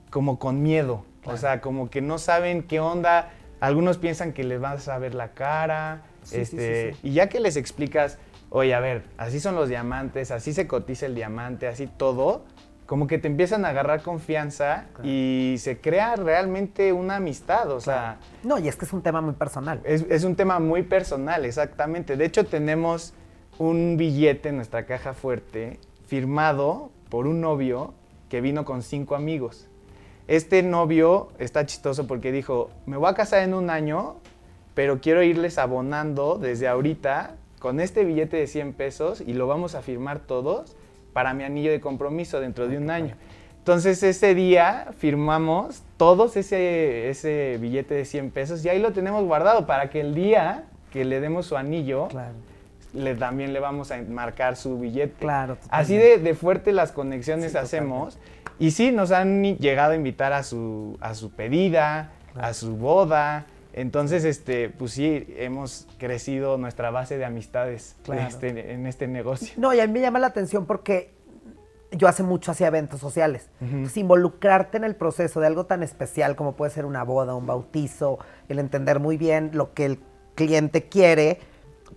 como 0.09 0.39
con 0.39 0.61
miedo. 0.61 1.05
O 1.25 1.37
sea, 1.37 1.61
como 1.61 1.89
que 1.89 2.01
no 2.01 2.17
saben 2.17 2.63
qué 2.63 2.79
onda. 2.79 3.31
Algunos 3.59 3.97
piensan 3.97 4.33
que 4.33 4.43
les 4.43 4.59
vas 4.59 4.87
a 4.87 4.97
ver 4.97 5.13
la 5.13 5.29
cara. 5.29 6.03
este, 6.31 6.95
y 7.03 7.13
ya 7.13 7.29
que 7.29 7.39
les 7.39 7.55
explicas, 7.55 8.17
oye, 8.49 8.73
a 8.73 8.79
ver, 8.79 9.03
así 9.17 9.39
son 9.39 9.55
los 9.55 9.69
diamantes, 9.69 10.31
así 10.31 10.53
se 10.53 10.67
cotiza 10.67 11.05
el 11.05 11.15
diamante, 11.15 11.67
así 11.67 11.87
todo, 11.87 12.45
como 12.89 13.05
que 13.05 13.19
te 13.19 13.27
empiezan 13.27 13.65
a 13.65 13.69
agarrar 13.69 14.01
confianza 14.01 14.87
y 15.03 15.57
se 15.59 15.77
crea 15.77 16.15
realmente 16.15 16.91
una 16.91 17.17
amistad, 17.17 17.69
o 17.69 17.79
sea... 17.79 18.17
No, 18.41 18.57
y 18.57 18.67
es 18.67 18.75
que 18.75 18.85
es 18.85 18.93
un 18.93 19.03
tema 19.03 19.21
muy 19.21 19.35
personal. 19.35 19.79
Es, 19.83 20.23
un 20.23 20.35
tema 20.35 20.59
muy 20.59 20.81
personal, 20.81 21.45
exactamente. 21.45 22.17
De 22.17 22.25
hecho, 22.25 22.47
tenemos 22.47 23.13
un 23.59 23.95
billete 23.95 24.49
en 24.49 24.55
nuestra 24.55 24.87
caja 24.87 25.13
fuerte 25.13 25.79
firmado 26.07 26.89
por 27.09 27.27
un 27.27 27.41
novio 27.41 27.93
que 28.27 28.41
vino 28.41 28.65
con 28.65 28.81
cinco 28.81 29.15
amigos. 29.15 29.67
Este 30.27 30.63
novio 30.63 31.29
está 31.37 31.67
chistoso 31.67 32.07
porque 32.07 32.31
dijo, 32.31 32.71
me 32.87 32.97
voy 32.97 33.11
a 33.11 33.13
casar 33.13 33.43
en 33.43 33.53
un 33.53 33.69
año, 33.69 34.15
pero 34.73 34.99
quiero 34.99 35.21
irles 35.21 35.59
abonando 35.59 36.39
desde 36.39 36.67
ahorita 36.67 37.35
con 37.59 37.81
este 37.81 38.03
billete 38.03 38.37
de 38.37 38.47
100 38.47 38.73
pesos 38.73 39.21
y 39.21 39.33
lo 39.33 39.45
vamos 39.45 39.75
a 39.75 39.83
firmar 39.83 40.21
todos 40.21 40.75
para 41.13 41.33
mi 41.33 41.43
anillo 41.43 41.71
de 41.71 41.79
compromiso 41.79 42.39
dentro 42.39 42.67
de 42.67 42.77
un 42.77 42.89
año. 42.89 43.15
Entonces 43.59 44.01
ese 44.03 44.33
día 44.33 44.87
firmamos 44.97 45.83
todos 45.97 46.37
ese, 46.37 47.09
ese 47.09 47.57
billete 47.59 47.93
de 47.93 48.05
100 48.05 48.31
pesos 48.31 48.65
y 48.65 48.69
ahí 48.69 48.79
lo 48.79 48.93
tenemos 48.93 49.23
guardado 49.25 49.67
para 49.67 49.89
que 49.89 50.01
el 50.01 50.15
día 50.15 50.65
que 50.91 51.05
le 51.05 51.19
demos 51.19 51.45
su 51.45 51.55
anillo, 51.55 52.07
le, 52.93 53.15
también 53.15 53.53
le 53.53 53.59
vamos 53.59 53.91
a 53.91 54.01
marcar 54.01 54.55
su 54.55 54.79
billete. 54.79 55.13
Claro. 55.19 55.57
Así 55.69 55.95
de, 55.97 56.33
fuerte 56.33 56.71
las 56.71 56.91
conexiones 56.91 57.55
hacemos. 57.55 58.17
Y 58.57 58.71
sí, 58.71 58.91
nos 58.91 59.11
han 59.11 59.43
llegado 59.57 59.93
a 59.93 59.95
invitar 59.95 60.33
a 60.33 60.43
su, 60.43 60.97
a 60.99 61.13
su 61.13 61.31
pedida, 61.31 62.11
a 62.35 62.53
su 62.53 62.75
boda. 62.75 63.45
Entonces, 63.79 64.25
este, 64.25 64.67
pues 64.69 64.91
sí, 64.91 65.25
hemos 65.37 65.87
crecido 65.97 66.57
nuestra 66.57 66.91
base 66.91 67.17
de 67.17 67.23
amistades 67.23 67.95
este, 68.27 68.73
en 68.73 68.85
este 68.85 69.07
negocio. 69.07 69.53
No, 69.55 69.73
y 69.73 69.79
a 69.79 69.87
mí 69.87 69.93
me 69.93 70.01
llama 70.01 70.19
la 70.19 70.27
atención 70.27 70.65
porque 70.65 71.13
yo 71.91 72.09
hace 72.09 72.21
mucho 72.21 72.51
hacía 72.51 72.67
eventos 72.67 72.99
sociales. 72.99 73.49
involucrarte 73.95 74.75
en 74.75 74.83
el 74.83 74.97
proceso 74.97 75.39
de 75.39 75.47
algo 75.47 75.65
tan 75.65 75.81
especial 75.81 76.35
como 76.35 76.57
puede 76.57 76.71
ser 76.71 76.85
una 76.85 77.03
boda, 77.03 77.35
un 77.35 77.47
bautizo, 77.47 78.19
el 78.49 78.59
entender 78.59 78.99
muy 78.99 79.15
bien 79.15 79.51
lo 79.53 79.73
que 79.73 79.85
el 79.85 79.99
cliente 80.35 80.89
quiere, 80.89 81.39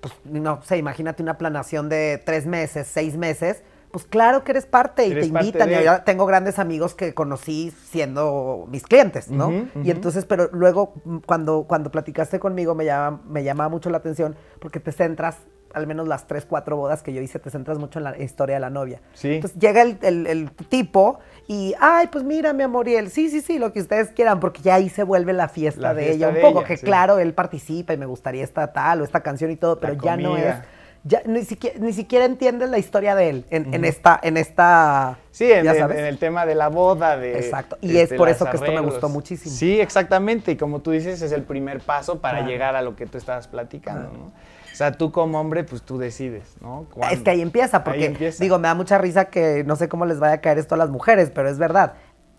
pues 0.01 0.15
no 0.23 0.63
sé, 0.63 0.79
imagínate 0.79 1.21
una 1.21 1.37
planación 1.37 1.89
de 1.89 2.23
tres 2.25 2.47
meses, 2.47 2.87
seis 2.87 3.17
meses, 3.17 3.65
pues 3.93 4.07
claro 4.07 4.43
que 4.43 4.53
eres 4.53 4.65
parte 4.65 5.07
y 5.07 5.11
te 5.15 5.27
invitan. 5.27 5.71
Y 5.71 5.85
yo 5.85 6.03
tengo 6.03 6.25
grandes 6.25 6.59
amigos 6.59 6.95
que 6.95 7.13
conocí 7.13 7.73
siendo 7.91 8.67
mis 8.71 8.83
clientes, 8.85 9.31
¿no? 9.31 9.69
Y 9.85 9.91
entonces, 9.91 10.25
pero 10.25 10.49
luego 10.53 10.95
mm, 11.05 11.19
cuando, 11.19 11.67
cuando 11.69 11.91
platicaste 11.91 12.41
conmigo 12.41 12.75
me, 12.75 12.87
llama, 12.87 13.21
me 13.29 13.45
llamaba 13.45 13.69
mucho 13.69 13.91
la 13.91 13.99
atención 13.99 14.35
porque 14.61 14.81
te 14.81 14.93
centras, 14.93 15.37
al 15.75 15.87
menos 15.87 16.09
las 16.09 16.27
tres, 16.27 16.47
cuatro 16.47 16.79
bodas 16.79 17.03
que 17.03 17.13
yo 17.13 17.21
hice, 17.21 17.39
te 17.39 17.51
centras 17.51 17.79
mucho 17.79 17.99
en 17.99 18.05
la 18.05 18.19
historia 18.19 18.57
de 18.57 18.61
la 18.61 18.71
novia. 18.71 19.03
Sí. 19.13 19.35
Entonces 19.35 19.59
llega 19.61 19.83
el, 19.83 20.27
el, 20.27 20.51
tipo 20.71 21.19
y, 21.47 21.75
ay, 21.79 22.09
pues 22.11 22.25
mira, 22.25 22.55
mi 22.55 22.63
amor, 22.63 22.89
y 22.89 22.97
él, 22.97 23.11
sí, 23.11 23.29
sí, 23.29 23.43
sí, 23.43 23.59
lo 23.59 23.75
que 23.75 23.81
ustedes 23.81 24.09
quieran, 24.13 24.41
porque 24.41 24.63
ya 24.63 24.77
ahí 24.77 24.89
se 24.89 25.03
vuelve 25.03 25.35
la 25.35 25.49
fiesta 25.49 25.93
de 25.93 26.13
ella 26.13 26.31
un 26.31 26.41
poco, 26.41 26.65
que 26.65 26.79
claro, 26.79 27.19
él 27.19 27.35
participa 27.35 27.93
y 27.93 27.99
me 27.99 28.07
gustaría 28.07 28.43
esta 28.43 28.73
tal 28.73 29.03
o 29.03 29.05
esta 29.05 29.21
canción 29.21 29.51
y 29.51 29.57
todo, 29.57 29.79
pero 29.79 29.93
ya 30.03 30.17
no 30.17 30.39
es 30.39 30.57
ya 31.05 31.23
ni 31.27 31.45
siquiera, 31.45 31.79
ni 31.81 31.93
siquiera 31.93 32.25
entiendes 32.25 32.71
la 32.71 32.79
historia 32.79 33.15
de 33.15 33.29
él 33.29 33.47
en, 33.51 33.85
esta, 33.85 34.19
en 34.23 34.37
esta. 34.37 35.19
Sí, 35.33 35.51
en, 35.51 35.67
el 35.67 36.19
tema 36.19 36.47
de 36.47 36.55
la 36.55 36.69
boda, 36.69 37.17
de. 37.17 37.39
Exacto. 37.39 37.77
Y 37.81 37.97
es 37.97 38.13
por 38.13 38.29
eso 38.29 38.45
que 38.49 38.57
esto 38.57 38.71
me 38.71 38.81
gustó 38.81 39.09
muchísimo. 39.09 39.55
Sí, 39.55 39.81
exactamente. 39.81 40.53
Y 40.53 40.57
como 40.57 40.81
tú 40.81 40.93
dices, 40.93 41.21
es 41.23 41.33
el 41.33 41.43
primer 41.43 41.81
paso 41.81 42.21
para 42.21 42.47
llegar 42.47 42.77
a 42.77 42.83
lo 42.83 42.95
que 42.95 43.07
tú 43.07 43.19
estabas 43.19 43.49
platicando, 43.49 44.13
¿no? 44.13 44.33
O 44.73 44.75
sea, 44.75 44.93
tú 44.93 45.13
como 45.13 45.39
hombre, 45.39 45.65
pues 45.65 45.83
tú 45.83 45.99
decides, 45.99 46.57
¿no? 46.61 46.87
Es 47.11 47.21
que 47.21 47.31
ahí 47.31 47.43
empieza, 47.43 47.85
porque 47.85 48.33
digo, 48.39 48.59
me 48.59 48.69
da 48.69 48.75
mucha 48.75 48.97
risa 48.97 49.27
que 49.27 49.65
no 49.65 49.77
sé 49.77 49.89
cómo 49.89 50.07
les 50.07 50.19
vaya 50.19 50.35
a 50.35 50.41
caer 50.41 50.59
esto 50.59 50.77
a 50.77 50.79
las 50.79 50.89
mujeres, 50.89 51.31
pero 51.35 51.51
es 51.51 51.59
verdad. 51.59 51.95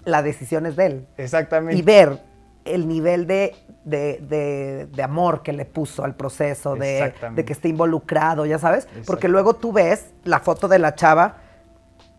La 0.06 0.24
decisión 0.24 0.66
es 0.66 0.76
de 0.76 0.86
él. 0.86 1.08
Exactamente. 1.18 1.78
Y 1.78 1.82
ver 1.82 2.20
el 2.66 2.88
nivel 2.88 3.28
de, 3.28 3.56
de, 3.84 5.04
amor 5.04 5.44
que 5.44 5.54
le 5.54 5.66
puso 5.66 6.04
al 6.04 6.16
proceso, 6.16 6.76
de, 6.76 7.14
que 7.46 7.54
esté 7.54 7.70
involucrado, 7.70 8.46
ya 8.46 8.60
sabes. 8.60 8.88
Porque 9.06 9.28
luego 9.28 9.56
tú 9.56 9.72
ves 9.72 10.12
la 10.24 10.40
foto 10.40 10.68
de 10.68 10.80
la 10.80 10.96
chava 10.96 11.38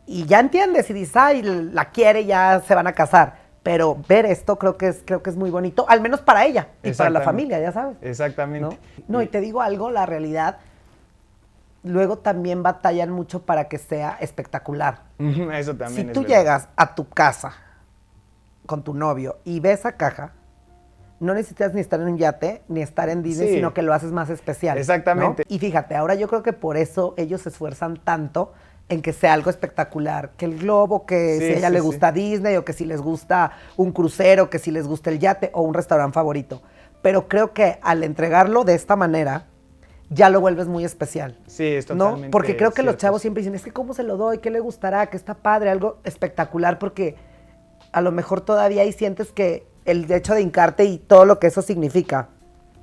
y 0.07 0.27
ya 0.27 0.41
entiendes 0.41 0.91
y 0.91 0.93
dices, 0.93 1.17
ay, 1.17 1.43
la 1.43 1.87
quiere, 1.87 2.25
ya 2.25 2.63
se 2.67 2.75
van 2.75 2.87
a 2.87 2.93
casar. 2.93 3.45
Pero 3.63 3.97
ver 4.09 4.27
esto 4.27 4.59
creo 4.59 4.77
que 4.77 4.89
es, 4.89 5.03
creo 5.07 5.23
que 5.23 5.31
es 5.31 5.37
muy 5.37 5.51
bonito, 5.51 5.87
al 5.89 6.03
menos 6.03 6.21
para 6.21 6.45
ella 6.45 6.69
y 6.83 6.93
para 6.93 7.09
la 7.09 7.23
familia, 7.23 7.59
ya 7.61 7.73
sabes. 7.73 7.97
Exactamente. 8.03 8.79
¿No? 9.09 9.23
y 9.23 9.27
te 9.27 9.41
digo 9.41 9.63
algo, 9.63 9.91
la 9.91 10.05
realidad, 10.05 10.59
luego 11.83 12.19
también 12.19 12.63
batallan 12.63 13.11
mucho 13.11 13.47
para 13.47 13.69
que 13.69 13.79
sea 13.79 14.19
espectacular. 14.21 15.05
Eso 15.19 15.75
también. 15.75 16.09
Si 16.09 16.13
tú 16.13 16.25
llegas 16.27 16.69
a 16.77 16.95
tu 16.95 17.09
casa 17.09 17.55
con 18.67 18.83
tu 18.83 18.95
novio 18.95 19.39
y 19.45 19.61
ves 19.61 19.81
esa 19.81 19.93
caja, 19.93 20.33
no 21.21 21.35
necesitas 21.35 21.75
ni 21.75 21.81
estar 21.81 22.01
en 22.01 22.09
un 22.09 22.19
yate 22.19 22.63
ni 22.69 22.83
estar 22.83 23.09
en 23.09 23.23
Disney, 23.23 23.55
sino 23.55 23.73
que 23.73 23.83
lo 23.83 23.95
haces 23.95 24.13
más 24.13 24.31
especial. 24.31 24.79
Exactamente. 24.79 25.45
Y 25.49 25.59
fíjate, 25.59 25.95
ahora 25.95 26.15
yo 26.15 26.29
creo 26.29 26.43
que 26.43 26.53
por 26.53 26.77
eso 26.77 27.15
ellos 27.17 27.43
se 27.43 27.49
esfuerzan 27.49 27.97
tanto 27.97 28.53
en 28.89 29.01
que 29.01 29.13
sea 29.13 29.33
algo 29.33 29.49
espectacular, 29.49 30.33
que 30.37 30.45
el 30.45 30.59
globo, 30.59 31.07
que 31.07 31.39
si 31.39 31.45
a 31.45 31.59
ella 31.59 31.71
le 31.71 31.81
gusta 31.81 32.13
Disney 32.13 32.57
o 32.57 32.65
que 32.65 32.75
si 32.75 32.85
les 32.85 33.01
gusta 33.01 33.53
un 33.77 33.93
crucero, 33.93 34.51
que 34.51 34.59
si 34.59 34.71
les 34.71 34.87
gusta 34.87 35.11
el 35.11 35.19
yate 35.19 35.51
o 35.55 35.63
un 35.63 35.73
restaurante 35.73 36.15
favorito. 36.15 36.61
Pero 37.01 37.29
creo 37.29 37.53
que 37.53 37.79
al 37.83 38.05
entregarlo 38.05 38.65
de 38.65 38.75
esta 38.75 38.97
manera, 38.97 39.47
ya 40.11 40.29
lo 40.29 40.41
vuelves 40.41 40.69
muy 40.69 40.85
especial. 40.85 41.39
Sí, 41.47 41.65
es 41.65 41.87
totalmente 41.87 42.27
¿no? 42.27 42.31
Porque 42.31 42.57
creo 42.57 42.73
que 42.73 42.83
los 42.83 42.97
chavos 42.99 43.23
siempre 43.23 43.41
dicen, 43.41 43.55
es 43.55 43.63
que 43.63 43.73
cómo 43.73 43.95
se 43.95 44.03
lo 44.03 44.17
doy, 44.17 44.39
qué 44.39 44.51
le 44.51 44.61
gustará, 44.61 45.07
que 45.07 45.17
está 45.17 45.35
padre, 45.35 45.71
algo 45.71 45.99
espectacular, 46.05 46.79
porque 46.79 47.17
a 47.95 48.01
lo 48.01 48.13
mejor 48.13 48.41
todavía 48.41 48.83
ahí 48.83 48.93
sientes 48.93 49.31
que 49.31 49.67
el 49.85 50.11
hecho 50.11 50.35
de 50.35 50.43
hincarte 50.43 50.85
y 50.85 50.99
todo 50.99 51.25
lo 51.25 51.39
que 51.39 51.47
eso 51.47 51.63
significa 51.63 52.29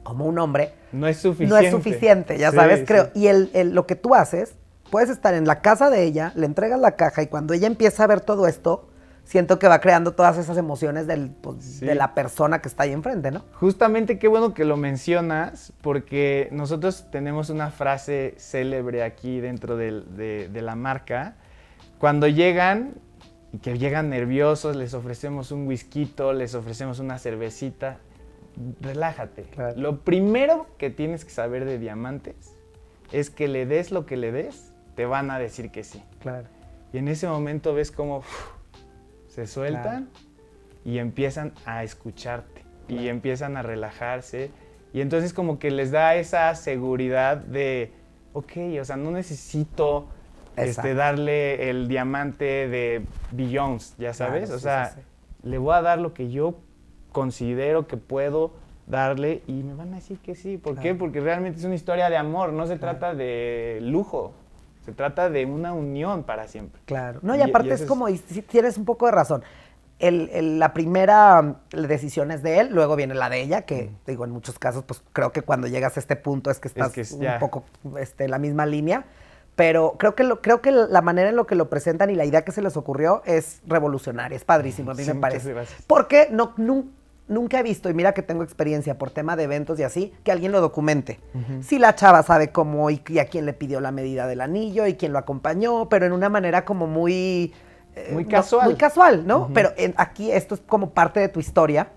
como 0.04 0.26
un 0.26 0.40
hombre 0.40 0.74
no 0.92 1.08
es 1.08 1.18
suficiente. 1.18 1.54
No 1.54 1.60
es 1.60 1.72
suficiente, 1.72 2.38
ya 2.38 2.52
sabes, 2.52 2.84
creo. 2.86 3.10
Y 3.14 3.28
el, 3.28 3.52
lo 3.74 3.86
que 3.86 3.96
tú 3.96 4.16
haces, 4.16 4.56
puedes 4.90 5.10
estar 5.10 5.34
en 5.34 5.46
la 5.46 5.62
casa 5.62 5.90
de 5.90 6.04
ella, 6.04 6.32
le 6.36 6.46
entregas 6.46 6.80
la 6.80 6.96
caja 6.96 7.22
y 7.22 7.28
cuando 7.28 7.54
ella 7.54 7.68
empieza 7.68 8.04
a 8.04 8.08
ver 8.08 8.22
todo 8.22 8.48
esto, 8.48 8.90
siento 9.24 9.60
que 9.60 9.68
va 9.68 9.80
creando 9.80 10.14
todas 10.14 10.38
esas 10.38 10.58
emociones 10.58 11.08
del, 11.08 11.30
pues, 11.30 11.80
de 11.80 11.96
la 11.96 12.14
persona 12.14 12.62
que 12.62 12.68
está 12.68 12.84
ahí 12.84 12.92
enfrente, 12.92 13.32
¿no? 13.32 13.44
Justamente 13.54 14.18
qué 14.18 14.28
bueno 14.28 14.54
que 14.54 14.66
lo 14.66 14.78
mencionas, 14.78 15.74
porque 15.82 16.50
nosotros 16.52 17.08
tenemos 17.12 17.50
una 17.50 17.70
frase 17.70 18.36
célebre 18.38 19.04
aquí 19.04 19.40
dentro 19.40 19.78
de 19.78 20.50
la 20.54 20.76
marca. 20.76 21.36
Cuando 22.00 22.28
llegan, 22.28 22.96
y 23.54 23.58
que 23.58 23.78
llegan 23.78 24.10
nerviosos, 24.10 24.76
les 24.76 24.94
ofrecemos 24.94 25.52
un 25.52 25.68
whisky, 25.68 26.14
les 26.34 26.56
ofrecemos 26.56 27.00
una 27.00 27.20
cervecita. 27.20 27.98
Relájate. 28.80 29.46
Lo 29.76 30.00
primero 30.00 30.68
que 30.78 30.90
tienes 30.90 31.26
que 31.26 31.32
saber 31.32 31.66
de 31.66 31.80
diamantes 31.80 32.36
es 33.12 33.30
que 33.30 33.48
le 33.48 33.66
des 33.66 33.92
lo 33.92 34.06
que 34.06 34.18
le 34.18 34.32
des, 34.32 34.74
te 34.96 35.06
van 35.06 35.32
a 35.32 35.40
decir 35.40 35.72
que 35.72 35.84
sí. 35.84 36.02
Claro. 36.22 36.48
Y 36.94 36.98
en 36.98 37.08
ese 37.08 37.28
momento 37.28 37.74
ves 37.74 37.92
cómo 37.92 38.24
se 39.28 39.48
sueltan 39.48 40.10
y 40.84 40.98
empiezan 40.98 41.54
a 41.66 41.84
escucharte 41.84 42.64
y 42.88 43.08
empiezan 43.08 43.58
a 43.58 43.62
relajarse. 43.62 44.52
Y 44.94 45.02
entonces 45.02 45.34
como 45.34 45.60
que 45.60 45.72
les 45.72 45.92
da 45.92 46.16
esa 46.16 46.54
seguridad 46.56 47.38
de, 47.38 47.92
ok, 48.34 48.52
o 48.80 48.86
sea, 48.86 48.98
no 48.98 49.12
necesito 49.12 50.08
este, 50.56 50.94
darle 50.94 51.70
el 51.70 51.88
diamante 51.88 52.68
de 52.68 53.06
Billions, 53.32 53.96
ya 53.98 54.14
sabes. 54.14 54.50
o 54.52 54.60
sea, 54.60 54.96
le 55.44 55.58
voy 55.58 55.76
a 55.76 55.82
dar 55.82 56.00
lo 56.00 56.14
que 56.14 56.30
yo 56.30 56.56
considero 57.12 57.88
que 57.88 57.98
puedo 57.98 58.54
darle 58.88 59.42
y 59.48 59.64
me 59.64 59.74
van 59.74 59.94
a 59.94 59.96
decir 59.96 60.20
que 60.20 60.36
sí. 60.36 60.58
¿Por 60.58 60.80
qué? 60.80 60.96
Porque 60.96 61.20
realmente 61.20 61.60
es 61.60 61.66
una 61.66 61.76
historia 61.76 62.10
de 62.10 62.18
amor, 62.18 62.54
no 62.54 62.68
se 62.68 62.78
trata 62.78 63.14
de 63.14 63.80
lujo. 63.82 64.34
Se 64.86 64.92
trata 64.94 65.30
de 65.30 65.46
una 65.46 65.74
unión 65.74 66.24
para 66.24 66.48
siempre. 66.48 66.82
Claro. 66.86 67.20
No, 67.22 67.36
y 67.36 67.42
aparte 67.42 67.74
es 67.74 67.84
como, 67.84 68.10
y 68.10 68.18
si 68.18 68.42
tienes 68.42 68.78
un 68.78 68.86
poco 68.86 69.06
de 69.06 69.12
razón. 69.12 69.44
la 70.00 70.74
primera 70.74 71.60
decisión 71.72 72.32
es 72.32 72.42
de 72.42 72.60
él, 72.60 72.70
luego 72.72 72.96
viene 72.96 73.14
la 73.14 73.30
de 73.30 73.42
ella, 73.42 73.62
que 73.62 73.92
digo, 74.08 74.26
en 74.26 74.32
muchos 74.32 74.58
casos, 74.58 74.84
pues 74.84 75.04
creo 75.14 75.32
que 75.32 75.44
cuando 75.44 75.68
llegas 75.68 75.98
a 75.98 76.00
este 76.00 76.16
punto 76.16 76.50
es 76.50 76.60
que 76.60 76.68
estás 76.68 76.98
un 77.14 77.40
poco 77.40 77.64
este, 78.00 78.26
en 78.26 78.32
la 78.32 78.40
misma 78.40 78.66
línea. 78.66 79.06
Pero 79.62 79.94
creo 80.00 80.16
que, 80.16 80.24
lo, 80.24 80.42
creo 80.42 80.60
que 80.60 80.72
la 80.72 81.04
manera 81.04 81.30
en 81.30 81.36
lo 81.36 81.46
que 81.46 81.54
lo 81.54 81.70
presentan 81.70 82.10
y 82.10 82.16
la 82.16 82.26
idea 82.26 82.44
que 82.44 82.52
se 82.52 82.64
les 82.64 82.76
ocurrió 82.78 83.22
es 83.26 83.62
revolucionaria, 83.68 84.36
es 84.36 84.44
padrísimo, 84.44 84.90
a 84.90 84.96
mí 84.96 85.04
me 85.06 85.14
parece. 85.14 85.54
Porque 85.86 86.30
no, 86.32 86.56
nunca 87.28 87.60
he 87.60 87.62
visto, 87.62 87.88
y 87.88 87.94
mira 87.94 88.16
que 88.16 88.24
tengo 88.24 88.42
experiencia 88.42 88.98
por 88.98 89.12
tema 89.12 89.36
de 89.36 89.44
eventos 89.44 89.80
y 89.80 89.84
así, 89.84 90.16
que 90.24 90.32
alguien 90.32 90.52
lo 90.52 90.62
documente. 90.62 91.20
Si 91.62 91.78
la 91.78 91.94
chava 91.94 92.24
sabe 92.24 92.52
cómo 92.52 92.90
y, 92.90 93.04
a 93.20 93.26
quién 93.26 93.46
le 93.46 93.54
pidió 93.54 93.82
la 93.82 93.92
medida 93.92 94.26
del 94.26 94.42
anillo 94.42 94.88
y 94.88 94.96
quién 94.96 95.14
lo 95.14 95.20
acompañó, 95.20 95.90
pero 95.90 96.08
en 96.08 96.14
una 96.14 96.30
manera 96.30 96.66
como 96.66 96.88
muy... 96.88 97.54
Eh, 97.96 98.10
muy 98.14 98.26
casual. 98.26 98.66
muy 98.66 98.76
casual, 98.78 99.28
¿no? 99.28 99.52
Pero 99.54 99.74
aquí 99.96 100.32
esto 100.32 100.56
es 100.56 100.62
como 100.62 100.90
parte 100.90 101.20
de 101.20 101.30
tu 101.30 101.40
historia 101.40 101.90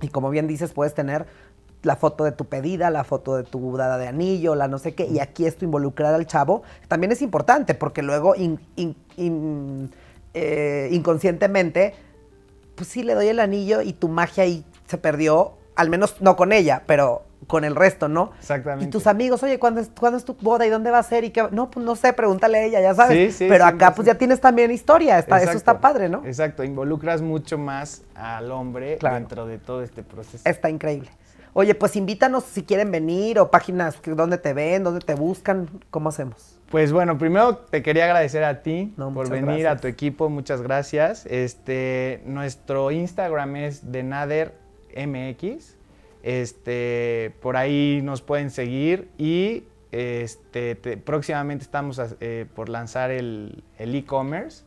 y 0.00 0.08
como 0.08 0.28
bien 0.30 0.48
dices, 0.48 0.72
puedes 0.72 0.92
tener 0.92 1.26
la 1.86 1.96
foto 1.96 2.24
de 2.24 2.32
tu 2.32 2.46
pedida, 2.46 2.90
la 2.90 3.04
foto 3.04 3.36
de 3.36 3.44
tu 3.44 3.76
dada 3.76 3.96
de 3.96 4.08
anillo, 4.08 4.54
la 4.56 4.66
no 4.68 4.78
sé 4.78 4.94
qué, 4.94 5.06
y 5.06 5.20
aquí 5.20 5.46
esto 5.46 5.64
involucrar 5.64 6.12
al 6.12 6.26
chavo, 6.26 6.62
también 6.88 7.12
es 7.12 7.22
importante 7.22 7.74
porque 7.74 8.02
luego 8.02 8.34
eh, 10.34 10.88
inconscientemente, 10.90 11.94
pues 12.74 12.88
sí 12.88 13.04
le 13.04 13.14
doy 13.14 13.28
el 13.28 13.38
anillo 13.40 13.80
y 13.80 13.92
tu 13.92 14.08
magia 14.08 14.42
ahí 14.42 14.64
se 14.86 14.98
perdió, 14.98 15.52
al 15.76 15.88
menos 15.88 16.20
no 16.20 16.34
con 16.34 16.52
ella, 16.52 16.82
pero 16.86 17.22
con 17.46 17.64
el 17.64 17.76
resto, 17.76 18.08
¿no? 18.08 18.32
Exactamente. 18.40 18.86
Y 18.86 18.90
tus 18.90 19.06
amigos, 19.06 19.42
oye, 19.44 19.60
¿cuándo 19.60 19.80
es, 19.80 19.90
¿cuándo 19.96 20.18
es 20.18 20.24
tu 20.24 20.34
boda 20.34 20.66
y 20.66 20.70
dónde 20.70 20.90
va 20.90 20.98
a 20.98 21.02
ser? 21.04 21.22
Y 21.22 21.30
qué? 21.30 21.46
No, 21.52 21.70
pues 21.70 21.86
no 21.86 21.94
sé, 21.94 22.12
pregúntale 22.12 22.58
a 22.58 22.64
ella, 22.64 22.80
ya 22.80 22.94
sabes. 22.94 23.32
Sí, 23.32 23.44
sí, 23.44 23.46
Pero 23.48 23.64
acá 23.64 23.94
pues 23.94 24.06
ya 24.06 24.16
tienes 24.16 24.40
también 24.40 24.72
historia, 24.72 25.18
está, 25.20 25.40
eso 25.40 25.52
está 25.52 25.78
padre, 25.78 26.08
¿no? 26.08 26.24
Exacto, 26.26 26.64
involucras 26.64 27.22
mucho 27.22 27.58
más 27.58 28.02
al 28.16 28.50
hombre 28.50 28.98
dentro 29.00 29.46
de 29.46 29.58
todo 29.58 29.82
este 29.82 30.02
proceso. 30.02 30.48
Está 30.48 30.68
increíble. 30.68 31.10
Oye, 31.58 31.74
pues 31.74 31.96
invítanos 31.96 32.44
si 32.44 32.64
quieren 32.64 32.90
venir 32.90 33.38
o 33.38 33.50
páginas 33.50 33.98
donde 34.04 34.36
te 34.36 34.52
ven, 34.52 34.84
donde 34.84 35.00
te 35.00 35.14
buscan, 35.14 35.70
¿cómo 35.88 36.10
hacemos? 36.10 36.58
Pues 36.68 36.92
bueno, 36.92 37.16
primero 37.16 37.56
te 37.56 37.82
quería 37.82 38.04
agradecer 38.04 38.44
a 38.44 38.60
ti 38.60 38.92
por 39.14 39.30
venir, 39.30 39.66
a 39.66 39.78
tu 39.78 39.88
equipo, 39.88 40.28
muchas 40.28 40.60
gracias. 40.60 41.24
Este, 41.24 42.20
nuestro 42.26 42.90
Instagram 42.90 43.56
es 43.56 43.90
denadermx. 43.90 45.78
Este, 46.22 47.34
por 47.40 47.56
ahí 47.56 48.00
nos 48.02 48.20
pueden 48.20 48.50
seguir 48.50 49.08
y 49.16 49.64
este, 49.92 50.76
próximamente 50.76 51.64
estamos 51.64 51.98
eh, 52.20 52.44
por 52.54 52.68
lanzar 52.68 53.10
el 53.10 53.62
e-commerce. 53.78 54.66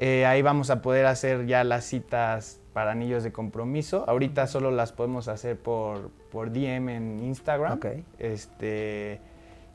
Eh, 0.00 0.26
ahí 0.26 0.42
vamos 0.42 0.70
a 0.70 0.80
poder 0.80 1.06
hacer 1.06 1.46
ya 1.46 1.64
las 1.64 1.84
citas 1.84 2.57
para 2.78 2.92
anillos 2.92 3.24
de 3.24 3.32
compromiso. 3.32 4.04
Ahorita 4.06 4.46
solo 4.46 4.70
las 4.70 4.92
podemos 4.92 5.26
hacer 5.26 5.58
por, 5.58 6.12
por 6.30 6.52
DM 6.52 6.88
en 6.90 7.24
Instagram. 7.24 7.80
Este, 8.20 9.18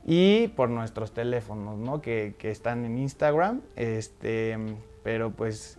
y 0.06 0.48
por 0.48 0.70
nuestros 0.70 1.14
teléfonos, 1.14 1.78
¿no? 1.78 2.02
Que, 2.02 2.34
están 2.44 2.86
en 2.86 2.98
Instagram. 2.98 3.60
Este, 3.76 4.58
pero 5.04 5.32
pues 5.32 5.78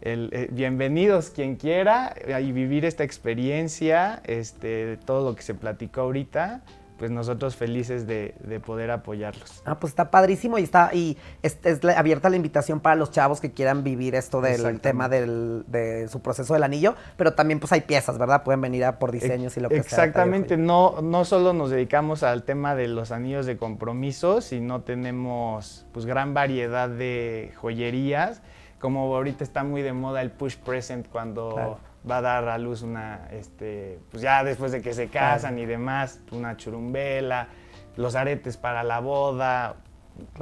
eh, 0.00 0.48
bienvenidos 0.50 1.28
quien 1.28 1.56
quiera 1.56 2.14
y 2.26 2.52
vivir 2.52 2.86
esta 2.86 3.04
experiencia, 3.04 4.22
este, 4.24 4.86
de 4.86 4.96
todo 4.96 5.28
lo 5.28 5.36
que 5.36 5.42
se 5.42 5.52
platicó 5.52 6.00
ahorita 6.00 6.62
pues 6.98 7.10
nosotros 7.10 7.56
felices 7.56 8.06
de, 8.06 8.34
poder 8.64 8.90
apoyarlos. 8.90 9.62
Ah, 9.64 9.78
pues 9.78 9.92
está 9.92 10.10
padrísimo 10.10 10.58
y 10.58 10.62
está 10.62 10.90
y 10.94 11.16
es, 11.42 11.58
abierta 11.96 12.30
la 12.30 12.36
invitación 12.36 12.80
para 12.80 12.96
los 12.96 13.10
chavos 13.10 13.40
que 13.40 13.52
quieran 13.52 13.84
vivir 13.84 14.14
esto 14.14 14.40
del 14.40 14.80
tema 14.80 15.08
del, 15.08 15.64
de 15.66 16.08
su 16.08 16.20
proceso 16.20 16.54
del 16.54 16.62
anillo, 16.62 16.94
pero 17.16 17.34
también 17.34 17.60
pues 17.60 17.72
hay 17.72 17.82
piezas, 17.82 18.18
¿verdad? 18.18 18.42
Pueden 18.42 18.60
venir 18.60 18.84
a 18.84 18.98
por 18.98 19.12
diseños 19.12 19.56
y 19.56 19.60
lo 19.60 19.68
que 19.68 19.82
sea. 19.82 19.82
Exactamente, 19.82 20.56
no, 20.56 21.00
no 21.02 21.24
solo 21.24 21.52
nos 21.52 21.70
dedicamos 21.70 22.22
al 22.22 22.44
tema 22.44 22.74
de 22.74 22.88
los 22.88 23.12
anillos 23.12 23.46
de 23.46 23.56
compromiso, 23.56 24.40
sino 24.40 24.80
tenemos 24.82 25.86
pues 25.92 26.06
gran 26.06 26.34
variedad 26.34 26.88
de 26.88 27.52
joyerías, 27.56 28.42
como 28.80 29.14
ahorita 29.14 29.44
está 29.44 29.64
muy 29.64 29.82
de 29.82 29.92
moda 29.92 30.22
el 30.22 30.30
push 30.30 30.56
present 30.56 31.08
cuando 31.08 31.78
va 32.08 32.18
a 32.18 32.22
dar 32.22 32.48
a 32.48 32.58
luz 32.58 32.82
una, 32.82 33.28
este, 33.30 33.98
pues 34.10 34.22
ya 34.22 34.44
después 34.44 34.72
de 34.72 34.82
que 34.82 34.92
se 34.94 35.08
casan 35.08 35.58
y 35.58 35.66
demás, 35.66 36.20
una 36.32 36.56
churumbela, 36.56 37.48
los 37.96 38.14
aretes 38.14 38.56
para 38.56 38.82
la 38.82 39.00
boda. 39.00 39.76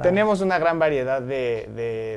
Tenemos 0.01 0.41
una 0.41 0.57
gran 0.57 0.79
variedad 0.79 1.21
de, 1.21 1.69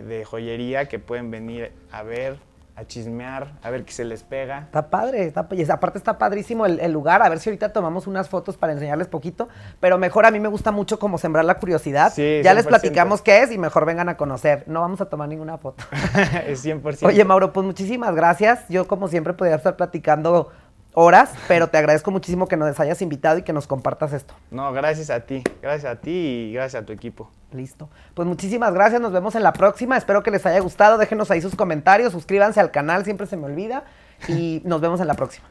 de 0.06 0.24
joyería 0.24 0.86
que 0.86 0.98
pueden 0.98 1.30
venir 1.30 1.72
a 1.90 2.02
ver 2.02 2.47
a 2.78 2.86
chismear, 2.86 3.54
a 3.60 3.70
ver 3.70 3.84
qué 3.84 3.92
se 3.92 4.04
les 4.04 4.22
pega. 4.22 4.60
Está 4.60 4.88
padre, 4.88 5.24
está, 5.24 5.48
y 5.50 5.68
aparte 5.68 5.98
está 5.98 6.16
padrísimo 6.16 6.64
el, 6.64 6.92
lugar, 6.92 7.22
a 7.22 7.28
ver 7.28 7.40
si 7.40 7.50
ahorita 7.50 7.72
tomamos 7.72 8.06
unas 8.06 8.28
fotos 8.28 8.56
para 8.56 8.72
enseñarles 8.72 9.08
poquito, 9.08 9.48
pero 9.80 9.98
mejor 9.98 10.26
a 10.26 10.30
mí 10.30 10.38
me 10.38 10.46
gusta 10.46 10.70
mucho 10.70 11.00
como 11.00 11.18
sembrar 11.18 11.44
la 11.44 11.58
curiosidad. 11.58 12.12
ya 12.16 12.54
les 12.54 12.66
platicamos 12.66 13.20
qué 13.20 13.42
es 13.42 13.50
y 13.50 13.58
mejor 13.58 13.84
vengan 13.84 14.08
a 14.08 14.16
conocer. 14.16 14.62
No 14.68 14.80
vamos 14.80 15.00
a 15.00 15.06
tomar 15.06 15.28
ninguna 15.28 15.58
foto. 15.58 15.82
es 16.46 16.64
100%. 16.64 17.04
Oye, 17.04 17.24
Mauro, 17.24 17.52
pues 17.52 17.66
muchísimas 17.66 18.14
gracias. 18.14 18.60
Yo 18.68 18.86
como 18.86 19.08
siempre 19.08 19.32
podría 19.32 19.56
estar 19.56 19.76
platicando 19.76 20.52
horas, 20.98 21.30
pero 21.46 21.68
te 21.68 21.78
agradezco 21.78 22.10
muchísimo 22.10 22.48
que 22.48 22.56
nos 22.56 22.78
hayas 22.80 23.00
invitado 23.02 23.38
y 23.38 23.42
que 23.42 23.52
nos 23.52 23.68
compartas 23.68 24.12
esto. 24.12 24.34
No, 24.50 24.72
gracias 24.72 25.10
a 25.10 25.20
ti, 25.20 25.44
gracias 25.62 25.92
a 25.92 26.00
ti 26.00 26.10
y 26.10 26.52
gracias 26.52 26.82
a 26.82 26.86
tu 26.86 26.92
equipo. 26.92 27.30
Listo. 27.52 27.88
Pues 28.14 28.26
muchísimas 28.26 28.74
gracias, 28.74 29.00
nos 29.00 29.12
vemos 29.12 29.34
en 29.36 29.44
la 29.44 29.52
próxima. 29.52 29.96
Espero 29.96 30.22
que 30.22 30.30
les 30.30 30.44
haya 30.44 30.58
gustado. 30.58 30.98
Déjenos 30.98 31.30
ahí 31.30 31.40
sus 31.40 31.54
comentarios, 31.54 32.12
suscríbanse 32.12 32.58
al 32.58 32.72
canal, 32.72 33.04
siempre 33.04 33.26
se 33.26 33.36
me 33.36 33.46
olvida. 33.46 33.84
Y 34.26 34.60
nos 34.64 34.80
vemos 34.80 35.00
en 35.00 35.06
la 35.06 35.14
próxima. 35.14 35.46